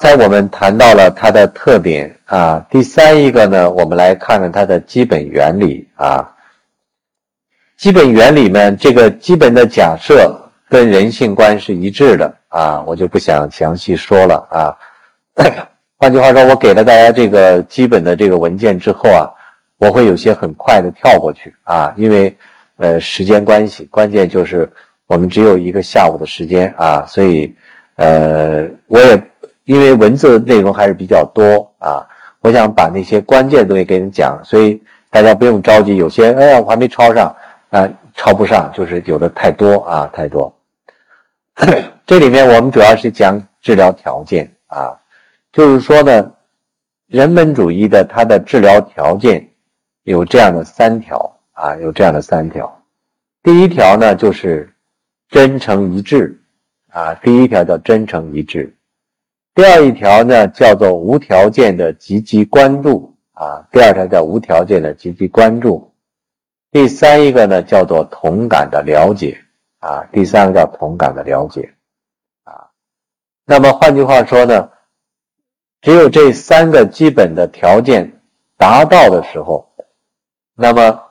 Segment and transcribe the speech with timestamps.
[0.00, 6.26] 在我们谈到了它的特点啊，第三一个呢，我们来看看它的基本原理啊。
[7.76, 10.34] 基本原理呢，这个基本的假设
[10.70, 14.72] 跟人性观是一致的啊，我就不想详细说了啊。
[16.00, 19.28] 换句话说，我给了大家这个基本的这个文件之后啊，
[19.76, 22.34] 我会有些很快的跳过去啊，因为
[22.78, 24.66] 呃时间关系，关键就是
[25.06, 27.54] 我们只有一个下午的时间啊，所以
[27.96, 29.22] 呃我也
[29.70, 32.04] 因为文字内容还是比较多啊，
[32.40, 37.32] 我想把那些关键的东西给你讲，所以大家不用着急，有些哎呀我还没抄上。
[37.70, 40.52] 啊，抄不上，就是有的太多啊，太多。
[42.04, 44.98] 这里面我们主要是讲治疗条件啊，
[45.52, 46.32] 就是说呢，
[47.06, 49.48] 人本主义的它的治疗条件
[50.02, 52.82] 有这样的三条啊，有这样的三条。
[53.44, 54.68] 第一条呢就是
[55.28, 56.36] 真诚一致
[56.90, 58.74] 啊，第一条叫真诚一致。
[59.54, 65.92] 第二一条呢叫做无条件的积极关注啊，第二条叫无条件的积极关注。
[66.70, 69.36] 第三一个呢，叫做同感的了解
[69.80, 70.04] 啊。
[70.12, 71.74] 第三个叫同感的了解
[72.44, 72.70] 啊。
[73.44, 74.70] 那么换句话说呢，
[75.82, 78.20] 只有这三个基本的条件
[78.56, 79.68] 达到的时候，
[80.54, 81.02] 那么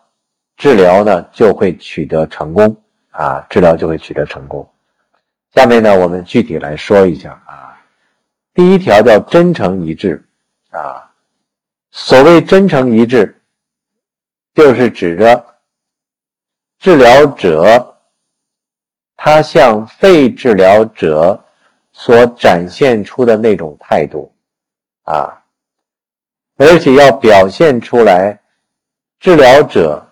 [0.55, 2.77] 治疗呢就会取得成功
[3.11, 3.45] 啊。
[3.49, 4.67] 治疗就会取得成功。
[5.53, 7.68] 下面呢，我们具体来说一下啊。
[8.59, 10.21] 第一条叫真诚一致
[10.71, 11.09] 啊。
[11.91, 13.41] 所谓真诚一致，
[14.53, 15.45] 就是指着。
[16.77, 17.95] 治疗者，
[19.15, 21.41] 他向被治疗者
[21.93, 24.29] 所展现出的那种态度，
[25.03, 25.41] 啊，
[26.57, 28.37] 而且要表现出来，
[29.21, 30.05] 治疗者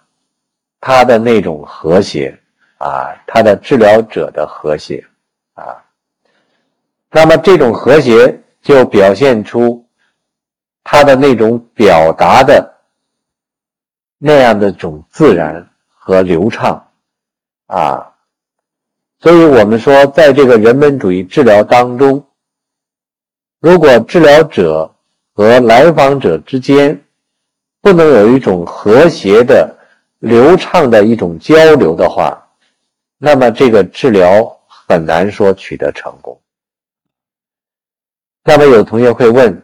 [0.79, 2.33] 他的那种和谐，
[2.77, 5.05] 啊，他的治疗者的和谐，
[5.53, 5.83] 啊，
[7.11, 9.85] 那么这种和谐就表现出
[10.83, 12.75] 他的那种表达的
[14.17, 15.69] 那样的种自然。
[16.09, 16.87] 和流畅，
[17.65, 18.13] 啊，
[19.19, 22.25] 所以我们说，在这个人本主义治疗当中，
[23.59, 24.95] 如果治疗者
[25.33, 27.03] 和来访者之间
[27.81, 29.75] 不能有一种和谐的、
[30.19, 32.41] 流畅的一种交流的话，
[33.17, 36.39] 那么这个治疗很难说取得成功。
[38.49, 39.61] 那么有同学会问，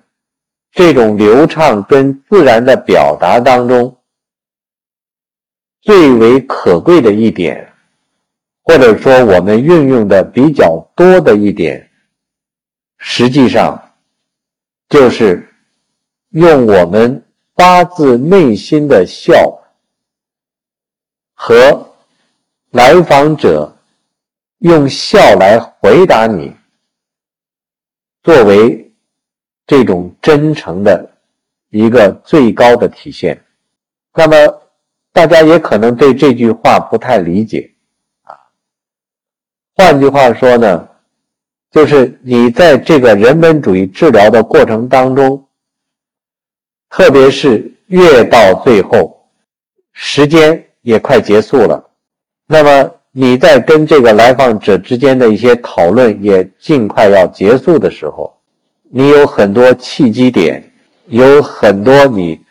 [0.73, 3.97] 这种流畅跟自然的表达当中？
[5.81, 7.71] 最为可贵的一点，
[8.61, 11.89] 或者说我们运用的比较多的一点，
[12.97, 13.93] 实际上
[14.89, 15.49] 就是
[16.31, 17.23] 用我们
[17.55, 19.61] 发自内心的笑
[21.33, 21.95] 和
[22.71, 23.77] 来访者
[24.57, 26.53] 用笑来回答你，
[28.23, 28.91] 作为
[29.67, 31.11] 这种真诚的
[31.69, 33.39] 一个最高的体现。
[34.15, 34.59] 那么。
[35.15, 37.71] 大家也可能对这句话不太理解，
[38.23, 38.33] 啊，
[39.75, 40.89] 换句话说呢，
[41.69, 45.47] 就是你在这个人本主义治疗的过程当中，
[46.89, 49.29] 特别是越到最后，
[49.91, 51.91] 时间也快结束了，
[52.47, 58.35] 那么你在跟这个来访者之间的一些讨论也尽快要结束的时候，
[58.89, 60.71] 你有很多契机点，
[61.05, 62.41] 有很多你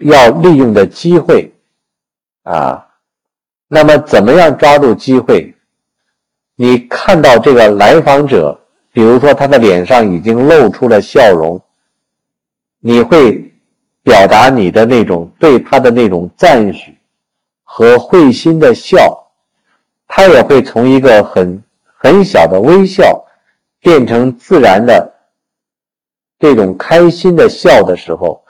[0.00, 1.50] 要利用的机会。
[2.42, 2.86] 啊，
[3.66, 5.54] 那么怎么样抓住机会？
[6.54, 8.60] 你看到这个来访者，
[8.92, 11.58] 比如说他的脸上已经露出了笑容，
[12.80, 13.50] 你会
[14.02, 16.94] 表达你的那种对他的那种赞许
[17.62, 19.27] 和会心的笑，
[20.18, 21.62] 他也会从一个很
[21.96, 23.24] 很小的微笑
[23.78, 25.14] 变成自然的
[26.40, 28.42] 这种开心的笑的时候。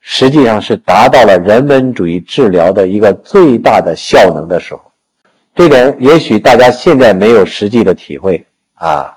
[0.00, 4.82] 实际上是达到了人文主义治疗的一个最大的效能的时候，
[5.54, 8.44] 这点也许大家现在没有实际的体会
[8.74, 9.16] 啊。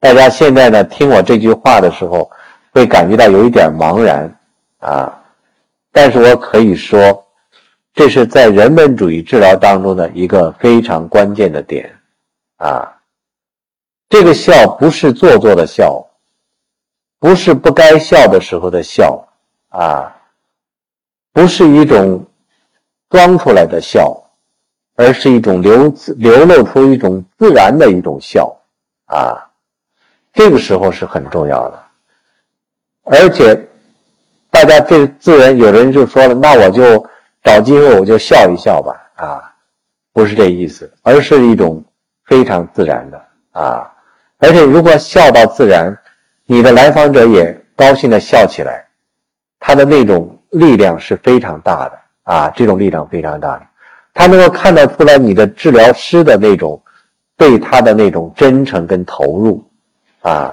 [0.00, 2.28] 大家现在呢听我这句话的时候，
[2.72, 4.36] 会感觉到有一点茫然
[4.78, 5.16] 啊。
[5.92, 7.24] 但是我可以说，
[7.96, 11.98] 这是在人文主义治疗当中的一个非常关键的点
[12.58, 12.92] 啊。
[14.10, 16.06] 这个笑不是做作的笑，
[17.18, 19.26] 不是不该笑的时候的笑
[19.70, 20.12] 啊。
[21.32, 22.24] 不是一种
[23.08, 24.22] 装出来的笑，
[24.94, 28.54] 而是一种流流露出一种自然的一种笑
[29.06, 29.50] 啊，
[30.34, 31.82] 这个时候是很重要的。
[33.04, 33.68] 而且
[34.50, 37.06] 大家这自然有人就说了，那我就
[37.46, 39.54] 找机会我就笑一笑吧啊，
[40.12, 41.84] 不是这意思，而是一种
[42.24, 43.88] 非常自然的啊。
[44.38, 45.96] 而且如果笑到自然，
[46.44, 48.84] 你的来访者也高兴的笑起来，
[49.60, 53.66] 他的那种力量是非常大的啊，这种力量非常大的，
[54.12, 56.82] 他能够看得出来你的治疗师的那种
[57.36, 59.64] 对他的那种真诚跟投入
[60.22, 60.52] 啊，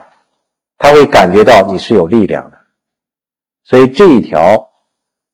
[0.77, 2.57] 他会感觉到你是有力量的，
[3.63, 4.69] 所以这一条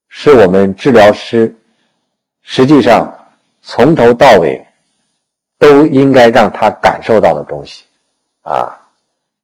[0.10, 1.56] 是我们治疗师
[2.42, 3.10] 实际上
[3.62, 4.66] 从头到尾
[5.58, 7.86] 都应该让他感受到的东西
[8.42, 8.76] 啊。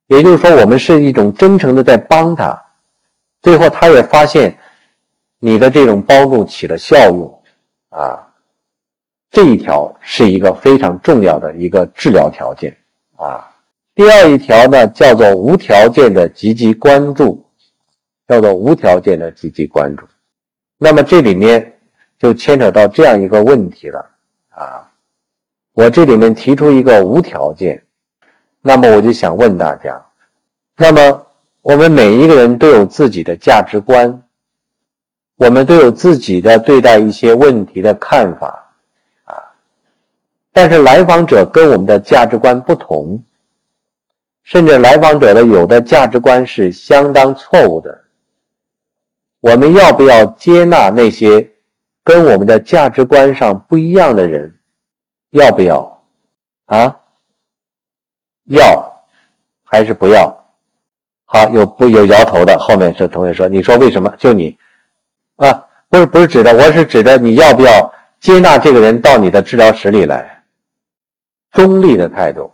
[0.08, 2.56] 也就是说，我们是一种真诚的在帮他，
[3.42, 4.56] 最后他也发现
[5.40, 7.44] 你的这种帮助起了效用，
[7.90, 8.28] 啊，
[9.32, 12.76] 这一条是一个非常重要的一个治疗条件
[13.16, 13.52] 啊。
[13.96, 17.44] 第二一条呢，叫做无条件的积极关注，
[18.28, 20.06] 叫做无条件的积极关注。
[20.86, 21.80] 那么这里面
[22.20, 24.08] 就牵扯到这样一个问题了
[24.50, 24.88] 啊，
[25.74, 27.84] 我这里面提出一个无条件。
[28.62, 30.00] 那么我就想问大家，
[30.78, 31.26] 那么
[31.64, 34.22] 我们每一个人都有自己的价值观，
[35.38, 38.72] 我们都有自己的对待一些问题的看法，
[39.24, 39.34] 啊，
[40.54, 43.24] 但是来访者跟我们的价值观不同，
[44.44, 48.05] 甚至来访者的有的价值观是相当错误的，
[49.46, 51.52] 我们要不要接纳那些
[52.04, 54.52] 跟我们的价值观上不一样的人？
[55.30, 56.02] 要不要？
[56.66, 56.96] 啊？
[58.46, 59.06] 要
[59.64, 60.36] 还是不要？
[61.26, 62.58] 好，有不有摇头的？
[62.58, 64.12] 后面是同学说：“你说为什么？
[64.18, 64.58] 就你
[65.36, 65.64] 啊？
[65.90, 70.44] 不是不是指的，我是指的你要不要接纳这个人到你的治疗室里来？
[71.52, 72.52] 中立的态度。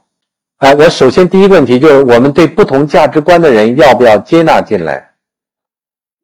[0.57, 5.10] 啊，我首先第一个问题就是，我们对不同价值观的人要不要接纳进来？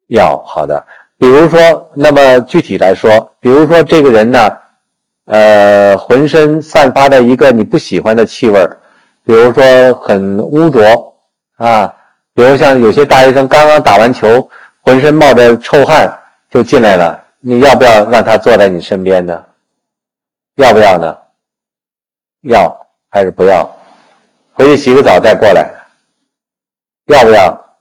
[0.08, 0.84] 要，好的。
[1.16, 4.58] 比如说，那么具体来说，比如说这个人呢，
[5.24, 8.68] 呃，浑身散发的一个你不喜欢的气味。”
[9.24, 9.62] 比如说
[9.94, 11.14] 很污浊
[11.58, 11.94] 啊，
[12.32, 14.48] 比如像有些大学生刚刚打完球，
[14.80, 16.10] 浑身冒着臭汗
[16.48, 19.44] 就进来了，你要不要让他坐在你身边呢？
[20.54, 21.14] 要不要呢？
[22.42, 22.74] 要
[23.10, 23.68] 还是不要？
[24.54, 25.70] 回去洗个澡再过来，
[27.08, 27.76] 要不要？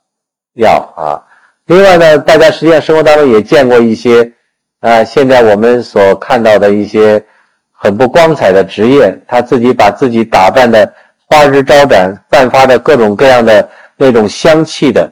[0.56, 1.24] 要啊。
[1.68, 4.34] 另外呢，大家实际上生活当中也见过一些
[4.80, 7.24] 啊，现在我们所看到的一些
[7.72, 10.94] 很不光彩的职业，他自己把自己打扮的。
[11.30, 15.12] 花枝招展，散发着各种各样的那种香气的，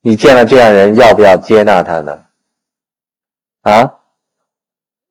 [0.00, 2.18] 你见了这样人，要不要接纳他呢？
[3.60, 3.92] 啊，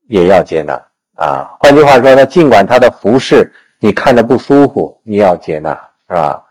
[0.07, 0.73] 也要接纳
[1.13, 1.55] 啊。
[1.59, 5.69] 换句话说呢，尽管他的服饰你看着不舒服，你要接纳，
[6.09, 6.43] 是吧？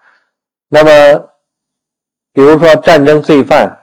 [0.68, 1.28] 那么，
[2.32, 3.77] 比如说战争罪犯，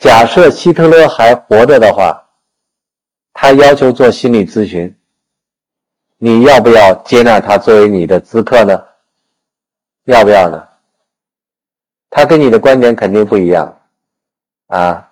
[0.00, 2.26] 假设希特勒还活着的话，
[3.34, 4.96] 他要求做心理咨询。
[6.16, 8.82] 你要不要接纳他作为你的咨客呢？
[10.04, 10.66] 要不要呢？
[12.08, 13.78] 他跟你的观点肯定不一样
[14.68, 15.06] 啊，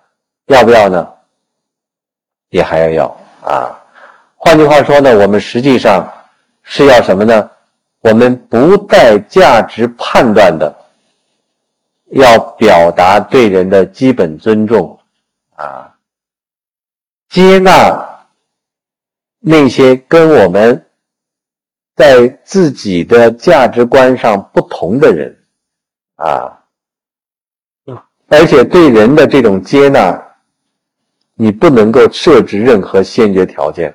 [0.47, 1.07] 要不要呢？
[2.49, 3.79] 也还要要啊。
[4.37, 6.11] 换句话说呢，我们实际上
[6.63, 7.47] 是要什么呢？
[8.01, 10.75] 我们不带价值判断的，
[12.11, 14.99] 要表达对人的基本尊重
[15.55, 15.95] 啊，
[17.29, 18.27] 接纳
[19.39, 20.85] 那些跟我们。
[21.95, 25.37] 在自己的价值观上不同的人，
[26.15, 26.63] 啊，
[28.29, 30.17] 而且对人的这种接纳，
[31.33, 33.93] 你不能够设置任何先决条件，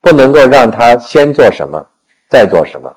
[0.00, 1.86] 不能够让他先做什么，
[2.30, 2.96] 再做什么，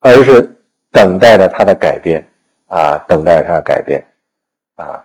[0.00, 0.55] 而是
[0.96, 2.26] 等待着他的改变，
[2.68, 4.02] 啊，等待他的改变，
[4.76, 5.04] 啊，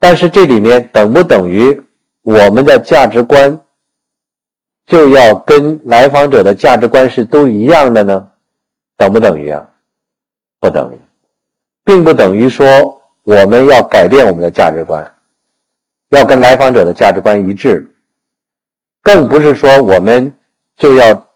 [0.00, 1.80] 但是这里面等不等于
[2.22, 3.60] 我们的价值观？
[4.86, 8.28] 就要跟来访者的价值观是都一样的呢？
[8.96, 9.64] 等不等于啊？
[10.58, 10.98] 不等于，
[11.84, 15.08] 并不等于说我们要改变我们的价值观，
[16.08, 17.88] 要跟来访者的价值观一致，
[19.02, 20.34] 更不是说我们
[20.76, 21.28] 就要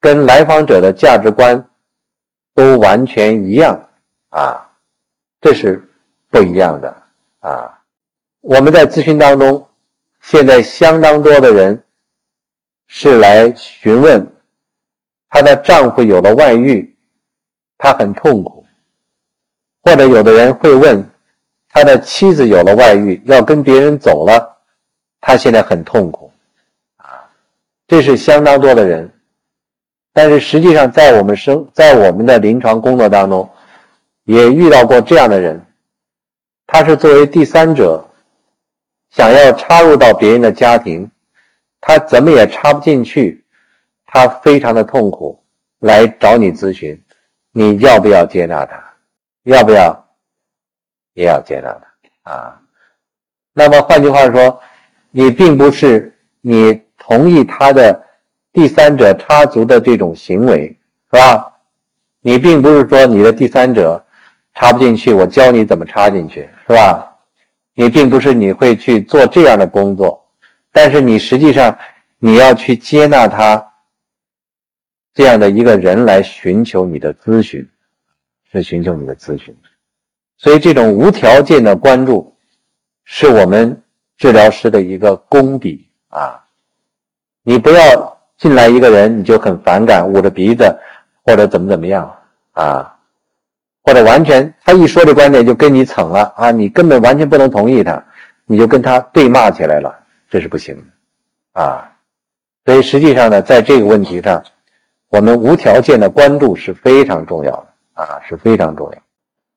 [0.00, 1.64] 跟来访者的价值观
[2.54, 3.88] 都完全一样
[4.30, 4.70] 啊，
[5.40, 5.82] 这是
[6.30, 6.96] 不一样的
[7.40, 7.80] 啊。
[8.40, 9.68] 我们在咨询当中，
[10.20, 11.80] 现在相当多的人。
[12.86, 14.30] 是来询问
[15.30, 16.94] 她的丈夫有了外遇，
[17.78, 18.62] 她很痛苦；
[19.82, 21.02] 或者有的人会问
[21.66, 24.58] 他的妻子有了外遇，要跟别人走了，
[25.18, 26.30] 他现在很痛苦。
[26.98, 27.24] 啊，
[27.88, 29.10] 这是相当多的人。
[30.14, 33.50] 但是实际上，在我们生在我们的临床工作当中，
[34.22, 35.60] 也遇到过这样的人，
[36.66, 38.08] 他是作为第三者，
[39.10, 41.10] 想要插入到别人的家庭。
[41.86, 43.44] 他怎么也插不进去，
[44.06, 45.42] 他非常的痛苦，
[45.80, 46.98] 来找你咨询，
[47.52, 48.82] 你要不要接纳他？
[49.42, 50.06] 要不要？
[51.12, 51.76] 也要接纳
[52.22, 52.60] 他啊。
[53.52, 54.60] 那么换句话说，
[55.10, 58.03] 你并不是你同意他的
[58.54, 60.78] 第三者插足的这种行为，
[61.12, 61.52] 是吧？
[62.20, 64.02] 你并不是说你的第三者
[64.54, 67.18] 插不进去，我教你怎么插进去，是吧？
[67.74, 70.26] 你并不是你会去做这样的工作，
[70.72, 71.76] 但是你实际上
[72.18, 73.72] 你要去接纳他
[75.12, 77.68] 这样的一个人来寻求你的咨询，
[78.50, 79.54] 是寻求你的咨询。
[80.38, 82.32] 所以这种无条件的关注。
[83.06, 83.82] 是我们
[84.16, 86.42] 治疗师的一个功底啊！
[87.42, 90.78] 你不要进来一个人你就很反感，捂着鼻子
[91.24, 92.16] 或者怎么怎么样
[92.52, 92.96] 啊，
[93.82, 98.04] 或者完全他一说的观点就跟你蹭了啊，你根本完全不能同意他，
[98.46, 99.94] 你就跟他对骂起来了，
[100.28, 101.92] 这是不行的啊！
[102.64, 104.42] 所以实际上呢，在这个问题上，
[105.08, 107.66] 我们无条件的关注是非常重要的
[108.02, 108.98] 啊，是非常重要。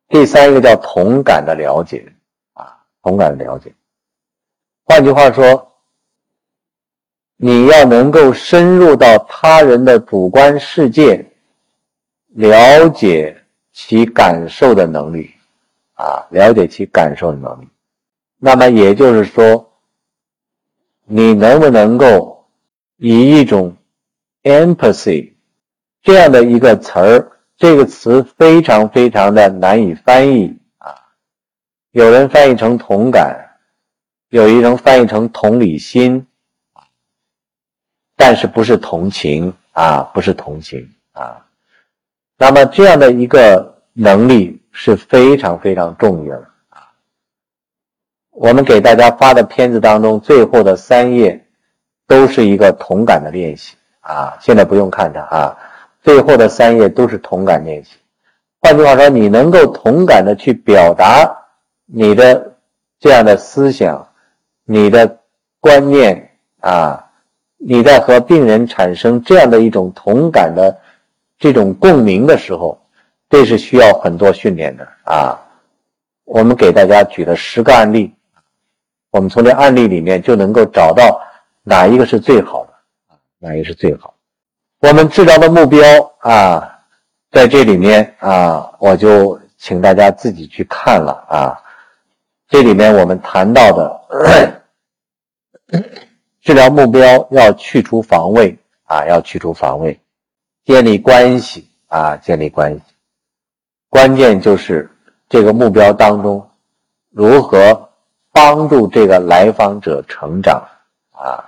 [0.10, 2.14] 第三个叫同感的了解
[2.54, 2.78] 啊。
[3.04, 3.74] 同感的了解，
[4.86, 5.72] 换句话说，
[7.40, 11.24] 你要能够深入到他人的主观世界，
[12.30, 15.32] 了解其感受的能力，
[15.94, 17.68] 啊，了解其感受的能力。
[18.40, 19.72] 那么也就是说，
[21.06, 22.48] 你能不能够
[22.98, 23.76] 以一种
[24.44, 25.34] empathy
[26.02, 30.94] 这样的一个词儿，这个词非常非常的难以翻译啊。
[31.92, 33.60] 有人翻译成同感，
[34.30, 36.27] 有一人翻译成同理心，
[38.18, 40.02] 但是不是同情啊？
[40.14, 41.46] 不是同情啊。
[42.38, 46.92] 那么这样的一个能力是非常非常重要的啊。
[48.32, 51.46] 我们给大家发的片子当中，最后的三页
[52.08, 54.38] 都是一个同感的练习啊。
[54.42, 55.58] 现在不用看它啊，
[56.02, 57.92] 最后的三页都是同感练习。
[58.60, 61.34] 换句话说，你能够同感的去表达。
[61.90, 62.58] 你的
[63.00, 64.10] 这样的思想，
[64.66, 65.20] 你的
[65.62, 67.07] 观念啊，
[67.58, 70.80] 你在和病人产生这样的一种同感的
[71.40, 72.80] 这种共鸣的时候，
[73.30, 75.40] 这是需要很多训练的啊。
[76.24, 78.14] 我们给大家举了十个案例，
[79.12, 81.20] 我们从这案例里面就能够找到
[81.64, 82.74] 哪一个是最好的
[83.08, 84.14] 啊，哪一个是最好。
[84.80, 85.82] 我们治疗的目标
[86.20, 86.80] 啊，
[87.32, 91.60] 在这里面啊，我就请大家自己去看了啊。
[92.50, 94.02] 这里面我们谈到的
[96.48, 100.00] 治疗目标要去除防卫啊，要去除防卫，
[100.64, 102.82] 建立关系啊，建立关系。
[103.90, 104.90] 关键就是
[105.28, 106.50] 这个目标当中
[107.10, 107.90] 如何
[108.32, 110.66] 帮助这个来访者成长
[111.12, 111.44] 啊。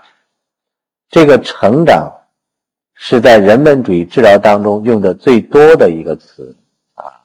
[1.09, 2.13] 这个成长
[2.93, 6.53] 是在人本主义治疗当中用的最多的一个词
[6.95, 7.23] 啊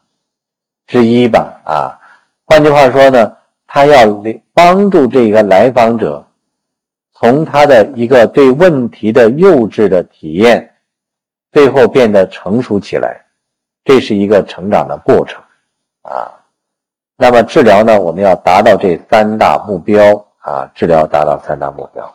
[0.86, 1.98] 之一吧啊。
[2.44, 3.36] 换句话说呢？
[3.66, 6.24] 他要帮助这个来访者，
[7.14, 10.74] 从他的一个对问题的幼稚的体验，
[11.52, 13.24] 最后变得成熟起来，
[13.84, 15.42] 这是一个成长的过程
[16.02, 16.30] 啊。
[17.16, 22.14] 那么治疗呢，我们要达到这三大目标啊，治疗达到三大目标。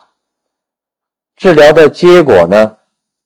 [1.36, 2.76] 治疗的结果呢？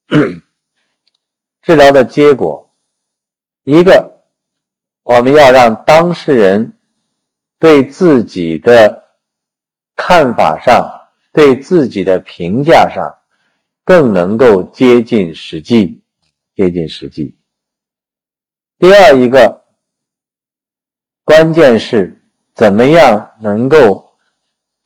[1.62, 2.70] 治疗的结果，
[3.64, 4.20] 一个，
[5.02, 6.72] 我们要让当事人。
[7.56, 9.04] 对自己的
[9.96, 11.03] 看法上，
[11.34, 13.18] 对自己的评价上，
[13.84, 16.00] 更能够接近实际，
[16.54, 17.36] 接近实际。
[18.78, 19.64] 第二一个
[21.24, 22.22] 关键是
[22.54, 24.16] 怎么样能够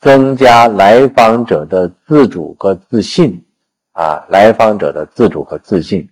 [0.01, 3.45] 增加来访者的自主和自信
[3.93, 6.11] 啊，来访者的自主和自信，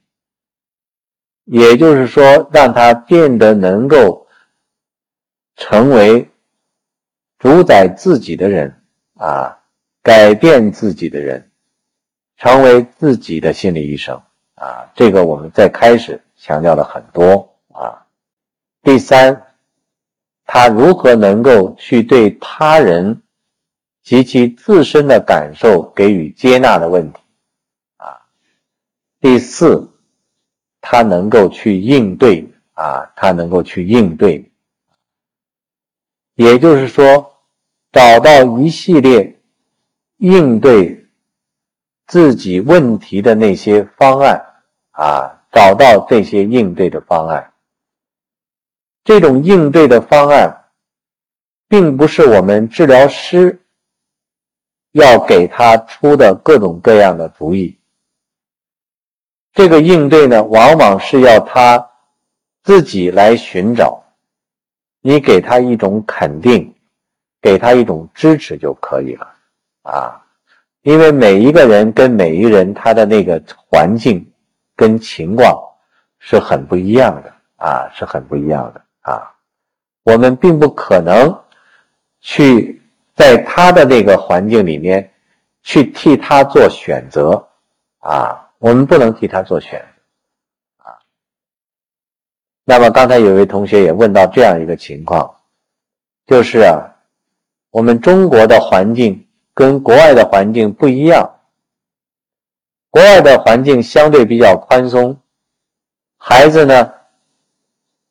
[1.45, 4.29] 也就是说，让他变得能够
[5.57, 6.31] 成为。
[7.39, 8.83] 主宰自己的人
[9.19, 9.59] 啊，
[10.07, 11.51] 改变自己的人，
[12.37, 14.15] 成为自己的心理医生
[14.55, 18.07] 啊，这个我们在开始强调了很多啊。
[18.85, 19.43] 第三，
[20.45, 23.21] 他如何能够去对他人
[24.05, 27.19] 及其自身的感受给予接纳的问题
[27.97, 28.23] 啊。
[29.21, 29.91] 第四，
[30.81, 34.53] 他能够去应对啊，他能够去应对，
[36.37, 37.33] 也就是说。
[37.93, 39.36] 找到一系列
[40.19, 41.07] 应对
[42.07, 44.45] 自己问题的那些方案
[44.93, 47.53] 啊，找到这些应对的方案。
[49.05, 50.65] 这种应对的方案，
[51.69, 53.61] 并不是我们治疗师
[54.93, 57.79] 要给他出的各种各样的主意。
[59.53, 61.91] 这个应对呢，往往是要他
[62.63, 64.03] 自己来寻找，
[65.01, 66.75] 你给他一种肯定，
[67.41, 69.36] 给他一种支持就可以了
[69.87, 70.23] 啊。
[70.83, 74.25] 因为每一个人跟每一个人他的那个环境
[74.77, 75.61] 跟情况
[76.21, 79.35] 是很不一样的啊，是很不一样的啊。
[80.05, 81.37] 我们并不可能
[82.21, 82.81] 去
[83.17, 85.13] 在他的那个环境里面
[85.65, 87.49] 去替他做选择
[87.99, 90.95] 啊，我们不能替他做选择啊。
[92.65, 95.35] 那么刚才有位同学也问到这样一个情况，
[96.29, 96.95] 就是啊，
[97.71, 99.26] 我们中国的环境。
[99.57, 101.41] 跟国外的环境不一样，
[102.91, 105.19] 国外的环境相对比较宽松，
[106.19, 106.93] 孩子呢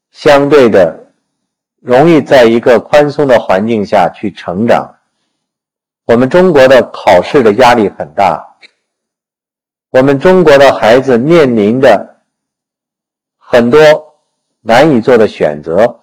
[0.09, 1.05] 相对的
[1.81, 4.91] 容易在一个宽松的环境下去成长。
[6.05, 8.43] 我们中国的考试的压力很大，
[9.91, 12.23] 我们中国的孩子面临的
[13.37, 13.79] 很多
[14.61, 16.01] 难以做的选择。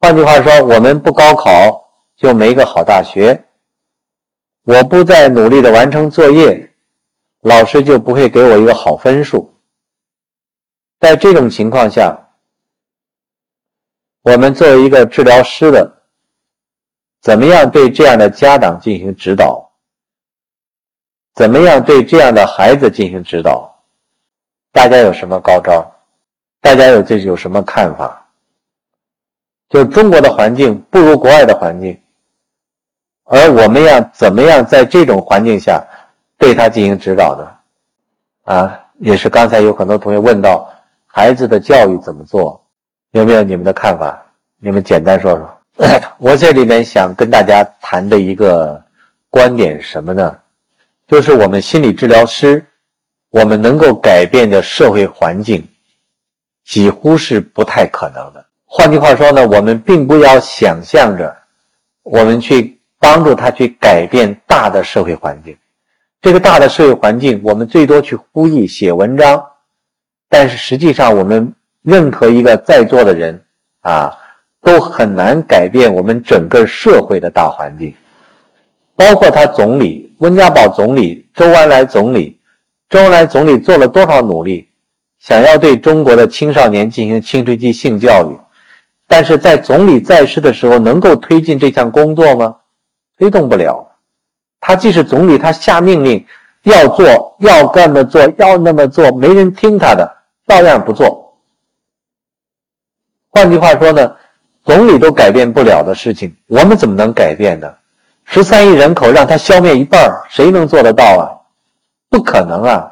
[0.00, 1.83] 换句话说，我们不高考。
[2.16, 3.44] 就没个好大学，
[4.62, 6.72] 我不再努力的完成作业，
[7.40, 9.52] 老师就不会给我一个好分数。
[11.00, 12.16] 在这种情况下，
[14.22, 16.02] 我们作为一个治疗师的，
[17.20, 19.72] 怎么样对这样的家长进行指导？
[21.34, 23.84] 怎么样对这样的孩子进行指导？
[24.70, 25.84] 大家有什么高招？
[26.60, 28.26] 大家有这有什么看法？
[29.68, 32.00] 就中国的环境不如国外的环境。
[33.26, 35.82] 而我们要怎么样在这种环境下
[36.36, 38.54] 对他进行指导呢？
[38.54, 40.70] 啊，也是刚才有很多同学问到
[41.06, 42.62] 孩子的教育怎么做，
[43.12, 44.22] 有没有你们的看法？
[44.60, 45.50] 你们简单说说。
[46.18, 48.82] 我这里面想跟大家谈的一个
[49.30, 50.36] 观点是什么呢？
[51.08, 52.64] 就是我们心理治疗师，
[53.30, 55.66] 我们能够改变的社会环境
[56.66, 58.44] 几乎是不太可能的。
[58.66, 61.34] 换句话说呢，我们并不要想象着
[62.02, 62.78] 我们去。
[63.04, 65.54] 帮助他去改变大的社会环境，
[66.22, 69.44] 这个大的社会环境，我们最多去呼吁写文章，
[70.30, 73.44] 但是实际上，我们任何一个在座的人
[73.82, 74.10] 啊，
[74.62, 77.94] 都很难改变我们整个社会的大环境。
[78.96, 82.40] 包括他总理温家宝总理、周恩来总理，
[82.88, 84.66] 周恩来总理做了多少努力，
[85.18, 88.38] 想要对中国的青少年进行青春期性教育，
[89.06, 92.56] 但是在总理在世的时候，能够推进这项工作吗？
[93.18, 93.86] 推动不了，
[94.60, 96.26] 他既是总理，他下命令
[96.62, 101.36] 要做，要这么做，要那么做，没人听他的，照样不做。
[103.30, 104.16] 换句话说呢，
[104.64, 107.72] 总理都改变不了的事情，我们怎么能改变呢？
[108.24, 111.22] 十三亿人口让他消灭一半，谁能做得到啊？
[112.08, 112.90] 不可能啊，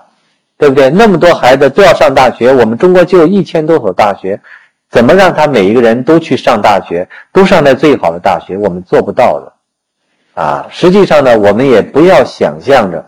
[0.59, 0.91] 对不对？
[0.91, 4.39] 那么多孩子都要上大学，我们中国就有一千多所大学，
[4.91, 8.59] 怎么让他每一个人都去上大学，都上在最好的大学？
[8.59, 9.53] 我们做不到的。
[10.35, 13.05] 啊，实际上呢，我们也不要想象着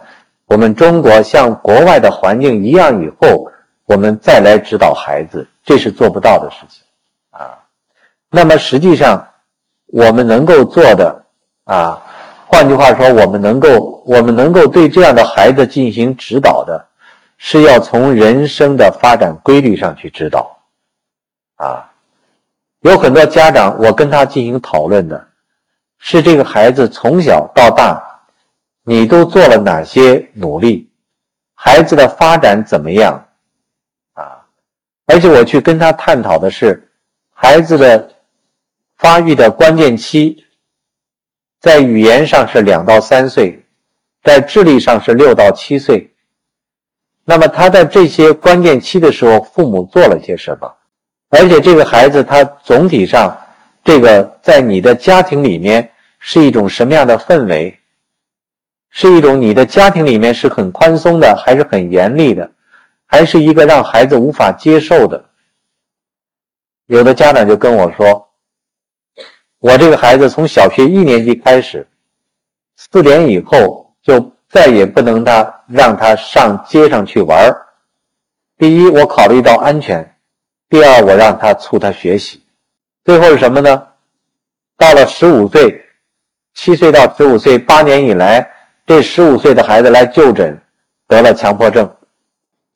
[0.46, 3.50] 我们中国像国外的环境一样，以后
[3.87, 6.82] 我们再来指导孩子，这是做不到的事情
[7.30, 7.58] 啊。
[8.30, 9.26] 那么实际上，
[9.87, 11.24] 我们能够做的
[11.64, 12.02] 啊，
[12.46, 16.87] 换句话说，我们能够我们能够对这样的孩子进行指导的，
[17.38, 20.58] 是要从人生的发展规律上去指导
[21.56, 21.90] 啊。
[22.80, 25.26] 有很多家长，我跟他进行讨论的。
[26.07, 27.99] 是这个孩子从小到大，
[28.83, 30.90] 你都做了哪些努力？
[31.55, 33.27] 孩子的发展怎么样？
[34.12, 34.45] 啊，
[35.07, 36.93] 而且我去跟他探讨的是，
[37.33, 38.17] 孩子的
[38.99, 40.45] 发育的关键期，
[41.59, 43.64] 在语言上是两到三岁，
[44.23, 46.12] 在智力上是六到七岁。
[47.25, 50.71] 那么他在这些关键期的时候，父母做了些什么？
[51.31, 53.35] 而且这个孩子他总体上，
[53.83, 55.90] 这个在你的家庭里面。
[56.26, 57.78] 是一种什么样的氛围？
[58.88, 62.50] 是一种你的家庭里面是很宽松的，还是很严厉的，
[63.04, 65.22] 还是一个让孩子无法接受的？
[66.87, 68.26] 有的家长就跟我说
[69.60, 71.87] ：“我这个孩子从小学一年级开始，
[72.74, 77.54] 四点以后就再也不能他让他上街上去玩
[78.56, 80.02] 第一，我考虑到安全；
[80.70, 82.42] 第二，我让他促他学习。
[83.04, 83.88] 最后是什么呢？
[84.78, 85.84] 到了十五岁。
[86.55, 88.49] 七岁到十五岁，八年以来，
[88.87, 90.59] 这十五岁的孩子来就诊，
[91.09, 91.90] 得了强迫症。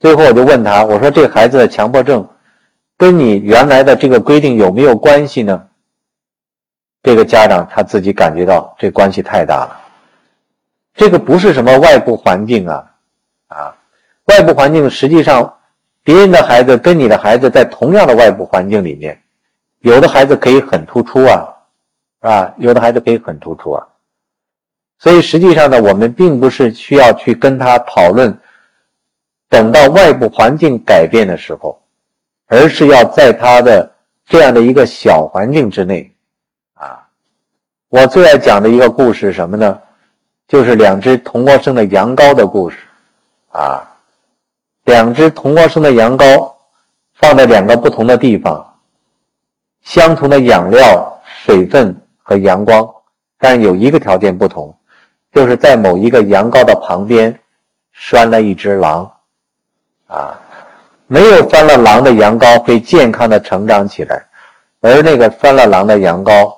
[0.01, 2.29] 最后我就问他，我说这孩子的强迫症，
[2.97, 5.65] 跟你原来的这个规定有没有关系呢？
[7.03, 9.81] 这个家长他自己感觉到这关系太大了。
[10.95, 12.85] 这个不是什么外部环境啊，
[13.47, 13.77] 啊，
[14.25, 15.55] 外部环境实际上
[16.03, 19.23] 别人的孩子跟你的孩子在同样的外部环境里面，
[19.81, 21.49] 有的孩子可以很突出啊，
[22.21, 23.87] 啊，有的孩子可以很突出啊。
[24.99, 28.37] 所以实际上呢，我们并不是需要去跟他讨论，
[29.49, 31.81] 等到外部环境改变的时候，
[32.47, 33.95] 而是要在他的
[34.27, 36.13] 这样的一个小环境之内，
[36.75, 37.07] 啊，
[37.89, 39.81] 我最爱讲的一个故事什么呢？
[40.49, 42.79] 就是两只同窝生的羊羔的故事，
[43.53, 43.87] 啊，
[44.85, 46.55] 两只同窝生的羊羔
[47.15, 48.81] 放在两个不同的地方，
[49.83, 51.95] 相同的养料、水分
[52.29, 52.87] 和阳光，
[53.39, 54.75] 但有一个条件不同。
[55.33, 57.39] 就是在某一个羊羔的旁边
[57.93, 59.11] 拴了一只狼，
[60.07, 60.39] 啊，
[61.07, 64.27] 没有拴了狼的羊羔会健康的成长起来，
[64.81, 66.55] 而那个拴了狼的羊羔，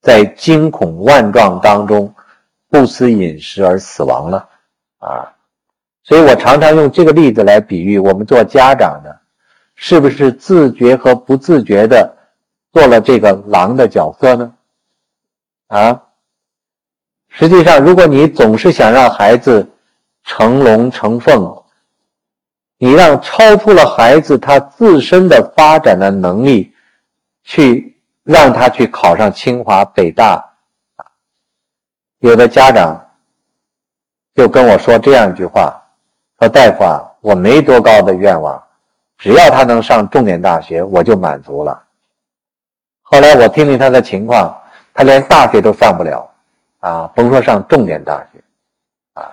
[0.00, 2.12] 在惊恐万状当中
[2.68, 4.48] 不思饮食而死亡了，
[4.98, 5.32] 啊，
[6.02, 9.20] 所以我常常用这个例子来比喻我们做家长的，
[9.76, 12.16] 是不是自觉和不自觉的
[12.74, 14.52] 做了这个狼的角色呢？
[15.68, 16.02] 啊？
[17.28, 19.70] 实际上，如果你总是想让孩子
[20.24, 21.62] 成龙成凤，
[22.78, 26.74] 你让超出了孩子他自身的发展的能力，
[27.44, 30.44] 去让他去考上清华北大，
[32.18, 33.08] 有的家长
[34.34, 35.80] 就跟我说这样一句话
[36.40, 38.60] ：“说大夫啊，我没多高的愿望，
[39.16, 41.80] 只要他能上重点大学，我就满足了。”
[43.04, 44.56] 后来我听听他的情况，
[44.92, 46.28] 他连大学都上不了。
[46.80, 48.40] 啊，甭说上重点大学，
[49.14, 49.24] 啊，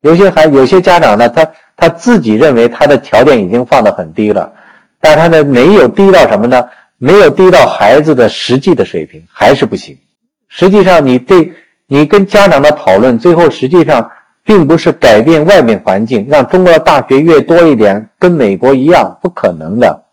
[0.00, 4.50] 有些孩有些家长呢，他他自己认为他的条件已经放得很低了，
[4.98, 6.66] 但他呢没有低到什么呢？
[6.96, 9.98] 没有低到孩子的实际的水平，还是不行。
[10.48, 11.52] 实际上，你对
[11.86, 14.10] 你跟家长的讨论，最后实际上
[14.42, 20.04] 并不是改变外面环境，让中国的大学越多一点，跟美国一样，不可能的。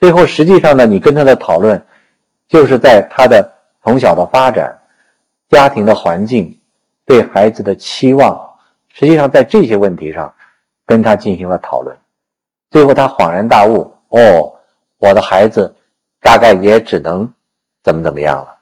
[0.00, 1.82] 最后实际上呢，你跟他的讨论，
[2.48, 3.52] 就是在他的
[3.84, 4.74] 从小的发展。
[5.50, 6.60] 家庭的环境，
[7.06, 8.38] 对孩子的期望，
[8.92, 10.34] 实际上在这些问题上，
[10.84, 11.96] 跟他进行了讨论，
[12.70, 14.52] 最后他恍然大悟：哦，
[14.98, 15.74] 我的孩子
[16.20, 17.32] 大概也只能
[17.82, 18.58] 怎么怎么样了。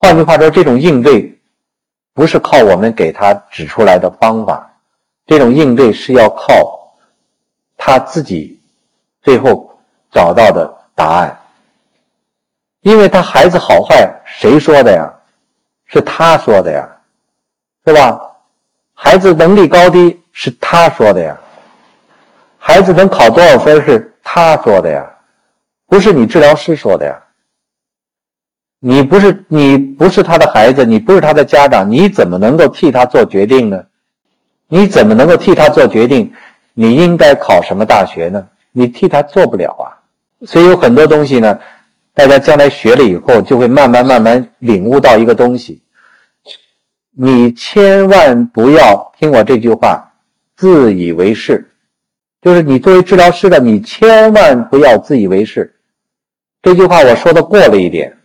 [0.00, 1.40] 换句话说，这种应对
[2.12, 4.68] 不是靠我们给他指出来的方法，
[5.26, 6.96] 这种应对是要靠
[7.76, 8.60] 他自己
[9.22, 9.78] 最后
[10.10, 11.38] 找到的答案。
[12.84, 15.10] 因为他孩子好坏谁说的呀？
[15.86, 16.86] 是他说的呀，
[17.86, 18.20] 是吧？
[18.92, 21.34] 孩子能力高低是他说的呀。
[22.58, 25.10] 孩子能考多少分是他说的呀，
[25.86, 27.18] 不是你治疗师说的呀。
[28.80, 33.82] 你不是你不是他的孩子，你不是他的家长，你怎么能够替他做决定呢？
[34.68, 36.30] 你怎么能够替他做决定？
[36.74, 38.46] 你应该考什么大学呢？
[38.72, 39.88] 你替他做不了啊。
[40.46, 41.58] 所以有很多东西呢。
[42.14, 45.82] 大家将来学了以后，就会慢慢慢慢领悟到一个东西。
[47.10, 50.14] 你千万不要听我这句话，
[50.56, 51.70] 自以为是。
[52.40, 55.74] 就是你作为治疗师的，你千万不要自以为是。
[56.62, 58.16] 这句话我说的过了一点。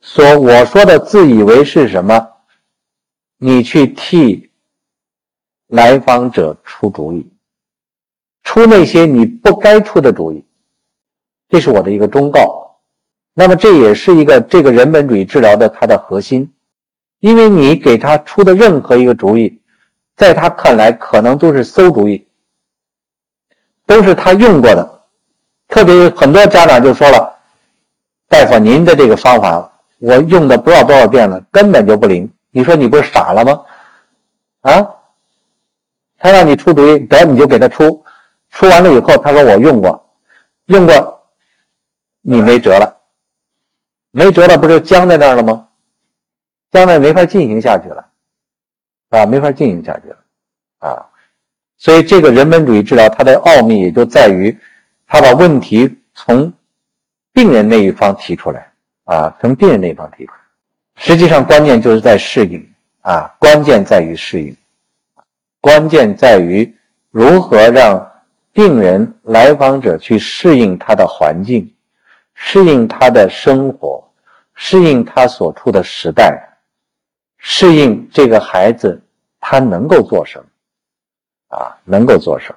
[0.00, 2.28] 说我说的自以为是什么？
[3.38, 4.50] 你去替
[5.66, 7.26] 来访者出主意，
[8.42, 10.44] 出那些你不该出的主意。
[11.50, 12.76] 这是我的一个忠告，
[13.34, 16.52] 那么这也是一个这个人本主义治疗的它的核心，
[17.18, 19.60] 因为你给他出的任何一个主意，
[20.16, 22.24] 在他看来可能都是馊主意，
[23.84, 25.02] 都是他用过的，
[25.66, 27.36] 特别很多家长就说了，
[28.28, 33.60] 大夫您的这个方法我用的不知道多少遍了，根本就不灵，你说你不是傻了吗？
[34.60, 34.88] 啊，
[36.16, 38.04] 他让你出主意，得你就给他出，
[38.50, 40.08] 出完了以后他说我用过，
[40.66, 41.16] 用过。
[42.22, 43.00] 你没辙了，
[44.10, 45.68] 没辙了，不是僵在那儿了吗？
[46.70, 48.08] 僵在没法进行下去了，
[49.08, 50.16] 啊，没法进行下去了，
[50.78, 51.06] 啊，
[51.78, 54.56] 所以这个人本主义治疗它的奥秘也就在于，
[55.06, 56.52] 他把问题从
[57.32, 58.70] 病人那一方提出来，
[59.04, 60.38] 啊，从病人那一方提出来，
[60.96, 64.56] 实际上关键就是在适应，啊，关键在于适应，
[65.60, 66.76] 关键在于
[67.10, 68.12] 如何让
[68.52, 71.74] 病人来访者去适应他的环境。
[72.42, 74.02] 适应他的生活，
[74.54, 76.42] 适应他所处的时代，
[77.36, 78.98] 适应这个孩子
[79.40, 81.76] 他能够做什么啊？
[81.84, 82.54] 能够做什么？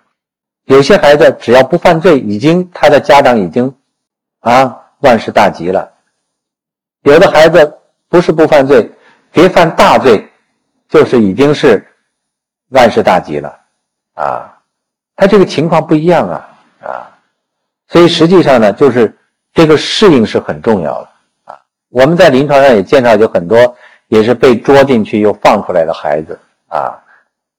[0.73, 3.75] 有些孩子只要不犯罪，已经他的家长已经
[4.39, 5.91] 啊万事大吉了。
[7.01, 8.89] 有的孩子不是不犯罪，
[9.33, 10.25] 别犯大罪，
[10.87, 11.85] 就是已经是
[12.69, 13.59] 万事大吉了
[14.13, 14.57] 啊。
[15.17, 16.49] 他这个情况不一样啊
[16.81, 17.11] 啊，
[17.89, 19.13] 所以实际上呢，就是
[19.53, 21.09] 这个适应是很重要的
[21.45, 21.59] 啊。
[21.89, 23.75] 我们在临床上也见到有很多
[24.07, 26.37] 也是被捉进去又放出来的孩子
[26.67, 26.99] 啊，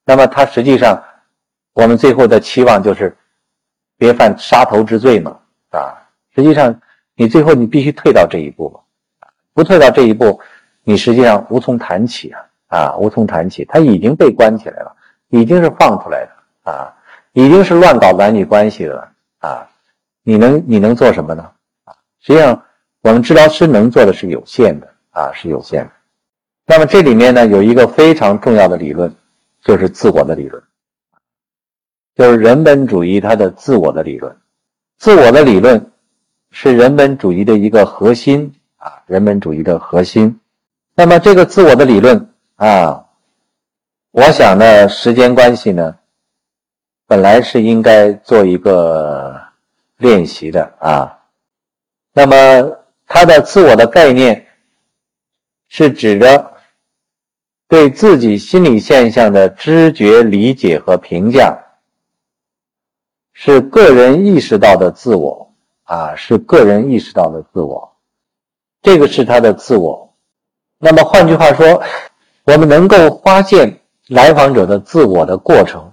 [0.05, 1.03] 那么他实际上
[1.73, 3.17] 我们最后的期望就是
[3.97, 5.39] 别犯杀头之罪嘛
[5.71, 5.95] 啊，
[6.35, 6.79] 实际上
[7.15, 8.81] 你最后你必须退到这一步嘛，
[9.55, 10.41] 不退到这一步，
[10.83, 14.95] 你实际上无从谈起啊啊，无从谈起，他已经被关起来了，
[15.29, 16.93] 已经是放出来的啊。
[17.37, 19.09] 已经是乱搞男女关系的了
[19.41, 19.69] 啊！
[20.23, 21.51] 你能你能做什么呢？
[22.27, 22.65] 实际上
[23.03, 25.91] 我们治疗师能做的是有限的啊，是有限的。
[26.67, 29.15] 那么这里面呢有一个非常重要的理论，
[29.63, 30.63] 就是自我的理论，
[32.15, 34.35] 就是人本主义它的自我的理论。
[34.97, 35.93] 自我的理论
[36.51, 40.41] 是人本主义的一个核心啊，人本主义的核心。
[40.95, 43.05] 那么这个自我的理论啊，
[44.13, 45.97] 我想呢，时间关系呢。
[47.07, 49.39] 本来是应该做一个
[49.99, 51.19] 练习的啊，
[52.17, 54.47] 那么他的自我的概念
[55.69, 56.53] 是指着
[57.67, 61.59] 对自己心理现象的知觉、理解和评价，
[63.33, 67.97] 是个人意识到的自我啊，是个人意识到的自我，
[68.81, 70.15] 这个是他的自我。
[70.79, 71.83] 那么换句话说，
[72.45, 75.93] 我们能够发现来访者的自我的过程。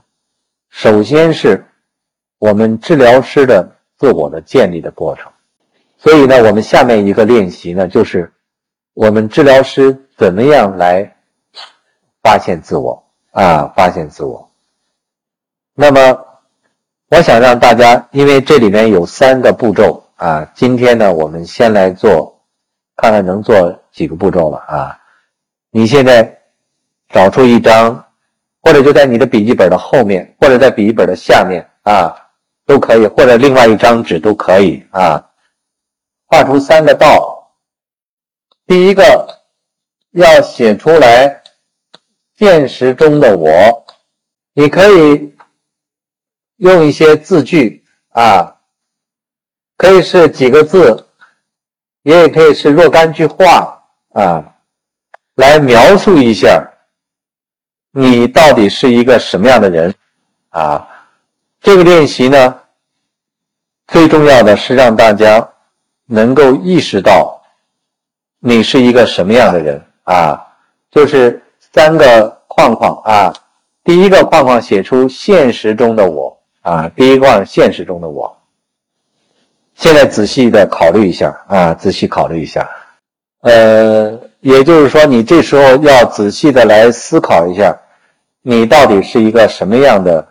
[0.70, 1.66] 首先是
[2.38, 5.31] 我们治疗师的自我的建立的过程，
[6.02, 8.34] 所以呢，我们下面一个练习呢，就是
[8.96, 11.16] 我们治疗师怎么样来
[12.24, 14.50] 发现自我啊，发现自我。
[15.76, 16.26] 那么，
[17.10, 22.36] 我想让大家，因为这里面有三个步骤啊，今天呢，我们先来做，
[22.96, 24.98] 看看能做几个步骤了啊。
[25.70, 26.40] 你现在
[27.10, 28.04] 找出一张。
[28.64, 32.16] 或者就在你的笔记本的后面，或者在笔记本的下面啊，
[32.64, 35.31] 都可以，或者另外一张纸都可以啊。
[36.32, 37.52] 画出三个道，
[38.66, 39.42] 第一个
[40.12, 41.44] 要写出来
[42.38, 43.86] 现实中的我，
[44.54, 45.36] 你可以
[46.56, 48.62] 用一些字句啊，
[49.76, 51.06] 可以是几个字，
[52.04, 54.56] 也可以是若干句话啊，
[55.36, 56.66] 来描述一下。
[57.92, 59.94] 你到底是一个什么样的人
[60.52, 60.88] 啊？
[61.60, 62.62] 这个练习呢，
[63.88, 65.51] 最重要的是让大家
[66.12, 67.42] 能够意识到
[68.40, 70.40] 你是一个什么样的人啊。
[70.92, 71.42] 就是
[71.74, 73.34] 三个框框啊，
[73.84, 78.38] 第一个框框写出现实中的我啊，第一框现实中的我。
[79.76, 82.70] 现在仔细的考虑一下啊，仔细考虑一下，
[83.42, 84.20] 呃。
[84.42, 87.78] 也就是说，你这时候要仔细的来思考一下，
[88.42, 90.28] 你到底是一个什么样的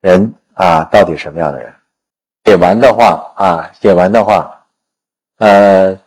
[0.00, 0.82] 人啊？
[0.90, 1.70] 到底什么样的人？
[2.46, 4.53] 写完的话啊，写完的话，
[5.44, 6.00] 呃，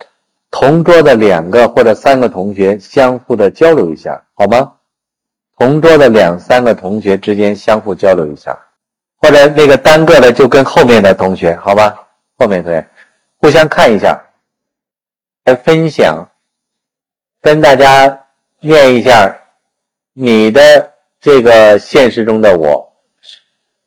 [0.49, 4.73] 同桌的两个或者三个同学相互的交流一下，好吗？
[5.59, 8.57] 同桌的两三个同学之间相互交流一下，
[9.17, 12.07] 或者那个单个的就跟后面的同学，好吧？
[12.39, 12.87] 后面同学
[13.37, 14.19] 互相看一下，
[15.45, 16.27] 来分享。
[17.39, 18.25] 跟大家
[18.59, 19.37] 念一下
[20.13, 22.91] 你的这个现实中的我，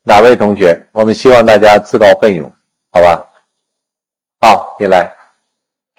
[0.03, 0.87] 哪位同学？
[0.93, 2.49] 我们希望大家自告奋勇，
[2.93, 3.27] 好吧？
[4.39, 5.13] 好，你来，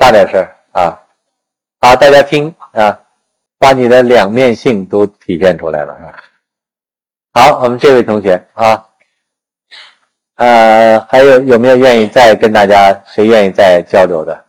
[0.02, 0.98] 大点声啊！
[1.80, 2.98] 好，大家听啊，
[3.56, 6.10] 把你的两面性都体现出来了啊！
[7.34, 8.84] 好，我们这位同学啊，
[10.34, 14.44] 呃，还有有没有愿意再跟大家谁愿意再交流的？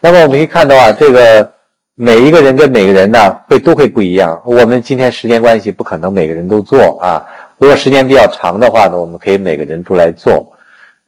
[0.00, 1.52] 那么我们可以看到啊，这个。
[2.00, 4.40] 每一个人跟每个人呢，会都会不一样。
[4.44, 7.26] 我们今天时间关系，不可能每个人都做啊。
[7.56, 10.56] 如果时间比较长的话呢，我们可以每个人都来做。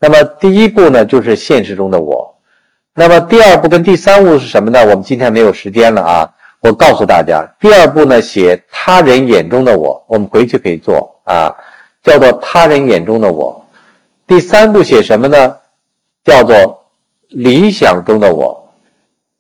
[0.01, 2.35] 那么第一步呢，就是现实中的我。
[2.95, 4.81] 那么第二步跟第三步是什么呢？
[4.81, 6.31] 我们今天没有时间了啊。
[6.61, 11.57] 我告诉大家，第二步呢，写他人眼中的我，我们回去可以做啊，
[12.03, 13.65] 叫做他人眼中的我。
[14.27, 15.57] 第三步写什么呢？
[16.23, 16.85] 叫做
[17.29, 18.75] 理想中的我。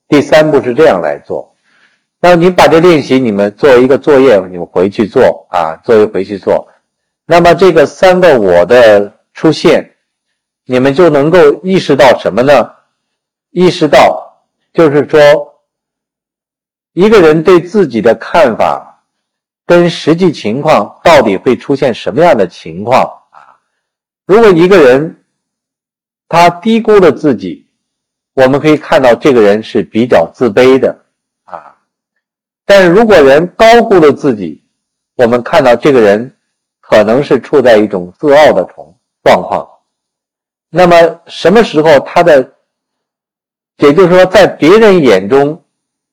[0.08, 1.54] 第三步是这样来做，
[2.20, 6.68] 那你把这练习你们作为一个作业，你们回去做啊，作为回去做。
[7.26, 9.90] 那么这个三个我的出现，
[10.64, 12.70] 你们就能够意识到什么呢？
[13.50, 15.20] 意识到就是说，
[16.92, 19.02] 一个人对自己的看法
[19.66, 23.56] 跟实际情况到底会出现什么样的情况啊？
[24.26, 25.24] 如果一个人
[26.28, 27.66] 他低估了自己。
[28.32, 30.96] 我们可以看到，这个人是比较自卑的
[31.44, 31.76] 啊。
[32.64, 34.62] 但是如果人高估了自己，
[35.16, 36.34] 我们看到这个人
[36.80, 39.68] 可能是处在一种自傲的状状况。
[40.70, 42.52] 那么什么时候他的，
[43.80, 45.62] 也就是说，在别人眼中，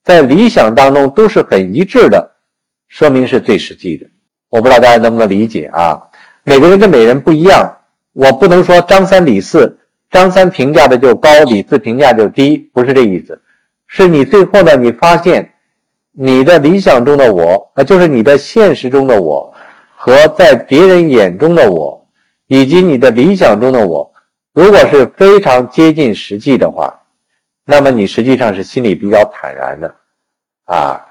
[0.03, 2.31] 在理想当中都是很一致的，
[2.87, 4.07] 说明是最实际的。
[4.49, 6.01] 我不知道大家能不能理解啊？
[6.43, 7.77] 每个人跟每人不一样，
[8.13, 9.77] 我不能说张三李四，
[10.09, 13.41] 张三评价的就高，李四评价就低，不是这意思。
[13.85, 15.51] 是你最后呢，你发现
[16.13, 19.53] 你的理想中的我，呃，就是你的现实中的我，
[19.95, 22.07] 和在别人眼中的我，
[22.47, 24.09] 以及你的理想中的我，
[24.53, 27.01] 如果是非常接近实际的话，
[27.69, 29.93] 那么你实际上是心里比较坦然的，
[30.63, 31.05] 啊，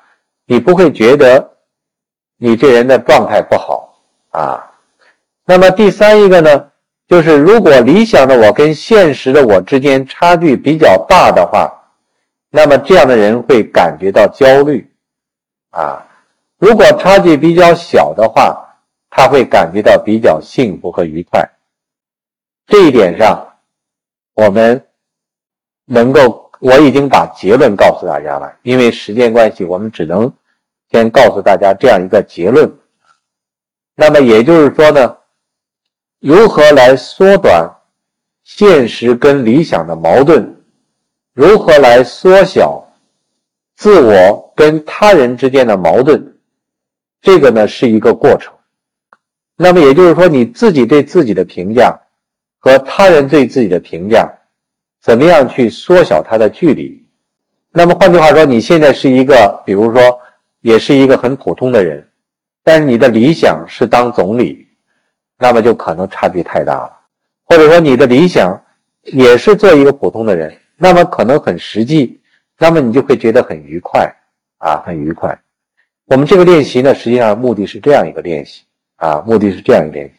[0.47, 1.59] 你不会觉得
[2.39, 3.95] 你这人的状态不好
[4.31, 4.73] 啊。
[5.45, 6.71] 那么第三一个呢，
[7.07, 11.71] 就是如果理想的我跟现实的我之间差距比较大的话。
[12.49, 14.91] 那么这样的人会感觉到焦虑，
[15.71, 16.07] 啊，
[16.57, 18.79] 如果差距比较小的话，
[19.11, 21.47] 他会感觉到比较幸福和愉快。
[22.67, 23.59] 这一点上，
[24.33, 24.87] 我们
[25.85, 28.53] 能够，我已经把结论告诉大家了。
[28.63, 30.33] 因为时间关系，我们只能
[30.91, 32.69] 先告诉大家这样一个结论。
[33.95, 35.17] 那么也就是说呢，
[36.19, 37.71] 如何来缩短
[38.43, 40.57] 现实跟理想的矛盾？
[41.35, 42.85] 如何来缩小
[43.77, 46.37] 自我跟他人之间的矛盾？
[47.21, 48.53] 这个呢是一个过程。
[49.57, 51.97] 那么也就是说，你自己对自己的评价
[52.59, 54.29] 和他人对自己的评价，
[55.07, 57.01] 怎么样去缩小它的距离？
[57.71, 60.21] 那么换句话说，你现在是一个，比如说，
[60.63, 62.05] 也是一个很普通的人，
[62.65, 64.67] 但是你的理想是当总理，
[65.39, 66.91] 那么就可能差距太大了。
[67.45, 68.61] 或者说，你的理想
[69.05, 70.53] 也是做一个普通的人。
[70.77, 72.21] 那么可能很实际，
[72.59, 74.13] 那么你就会觉得很愉快
[74.59, 75.39] 啊，很愉快。
[76.07, 78.65] 我们这个练习呢，实际上目的是这样一个练习
[78.97, 80.15] 啊，目的是这样一个练习。